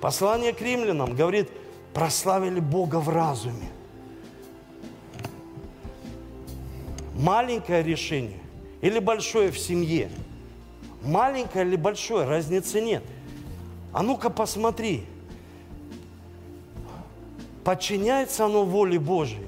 [0.00, 1.50] Послание к римлянам говорит,
[1.94, 3.70] прославили Бога в разуме.
[7.14, 8.40] Маленькое решение
[8.82, 10.10] или большое в семье.
[11.02, 13.02] Маленькое или большое, разницы нет.
[13.92, 15.06] А ну-ка посмотри,
[17.64, 19.45] подчиняется оно воле Божьей?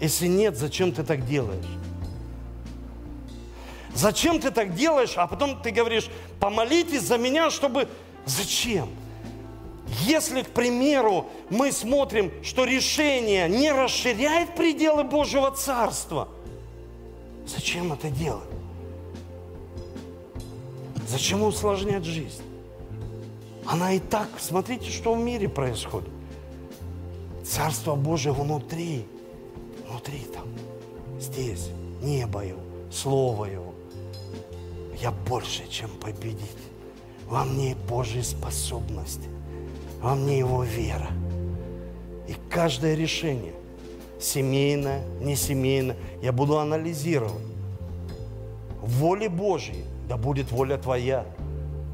[0.00, 1.64] Если нет, зачем ты так делаешь?
[3.94, 7.88] Зачем ты так делаешь, а потом ты говоришь, помолитесь за меня, чтобы...
[8.26, 8.90] Зачем?
[10.02, 16.28] Если, к примеру, мы смотрим, что решение не расширяет пределы Божьего Царства,
[17.46, 18.48] зачем это делать?
[21.08, 22.42] Зачем усложнять жизнь?
[23.64, 26.10] Она и так, смотрите, что в мире происходит.
[27.44, 29.06] Царство Божие внутри,
[29.88, 30.48] внутри там,
[31.18, 31.70] здесь,
[32.02, 32.60] небо Его,
[32.90, 33.74] Слово Его.
[35.00, 36.40] Я больше, чем победить.
[37.26, 39.28] Во мне Божьи способности,
[40.00, 41.08] во мне Его вера.
[42.28, 43.52] И каждое решение,
[44.20, 47.42] семейное, не семейное, я буду анализировать.
[48.80, 51.26] Воле Божьей, да будет воля Твоя.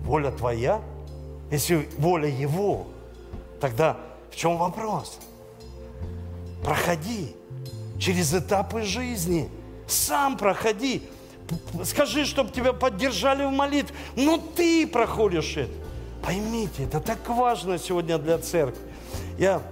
[0.04, 0.82] Воля Твоя,
[1.50, 2.86] если воля Его,
[3.60, 3.96] тогда
[4.30, 5.18] в чем вопрос?
[6.62, 7.34] Проходи
[8.02, 9.48] через этапы жизни.
[9.86, 11.02] Сам проходи.
[11.84, 13.94] Скажи, чтобы тебя поддержали в молитве.
[14.16, 15.72] Но ты проходишь это.
[16.24, 18.80] Поймите, это так важно сегодня для церкви.
[19.38, 19.62] Я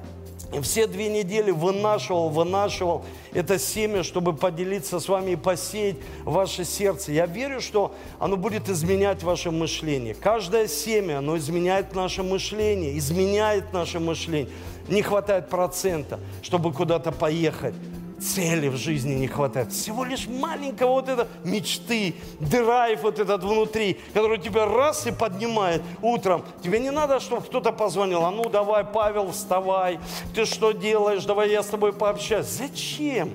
[0.63, 7.13] все две недели вынашивал, вынашивал это семя, чтобы поделиться с вами и посеять ваше сердце.
[7.13, 10.15] Я верю, что оно будет изменять ваше мышление.
[10.15, 14.51] Каждое семя, оно изменяет наше мышление, изменяет наше мышление.
[14.89, 17.75] Не хватает процента, чтобы куда-то поехать
[18.21, 19.73] цели в жизни не хватает.
[19.73, 25.83] Всего лишь маленького вот это мечты, драйв вот этот внутри, который тебя раз и поднимает
[26.03, 26.45] утром.
[26.63, 29.99] Тебе не надо, чтобы кто-то позвонил, а ну давай, Павел, вставай,
[30.35, 32.47] ты что делаешь, давай я с тобой пообщаюсь.
[32.47, 33.31] Зачем?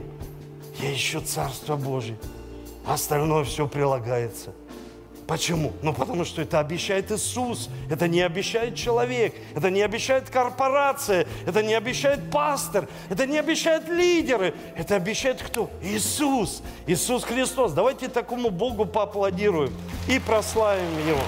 [0.82, 2.18] Я ищу Царство Божие.
[2.86, 4.54] Остальное все прилагается–
[5.28, 5.74] Почему?
[5.82, 11.64] Ну, потому что это обещает Иисус, это не обещает человек, это не обещает корпорация, это
[11.64, 15.72] не обещает пастор, это не обещает лидеры, это обещает кто?
[15.82, 17.74] Иисус, Иисус Христос.
[17.74, 19.74] Давайте такому Богу поаплодируем
[20.08, 21.24] и прославим Его.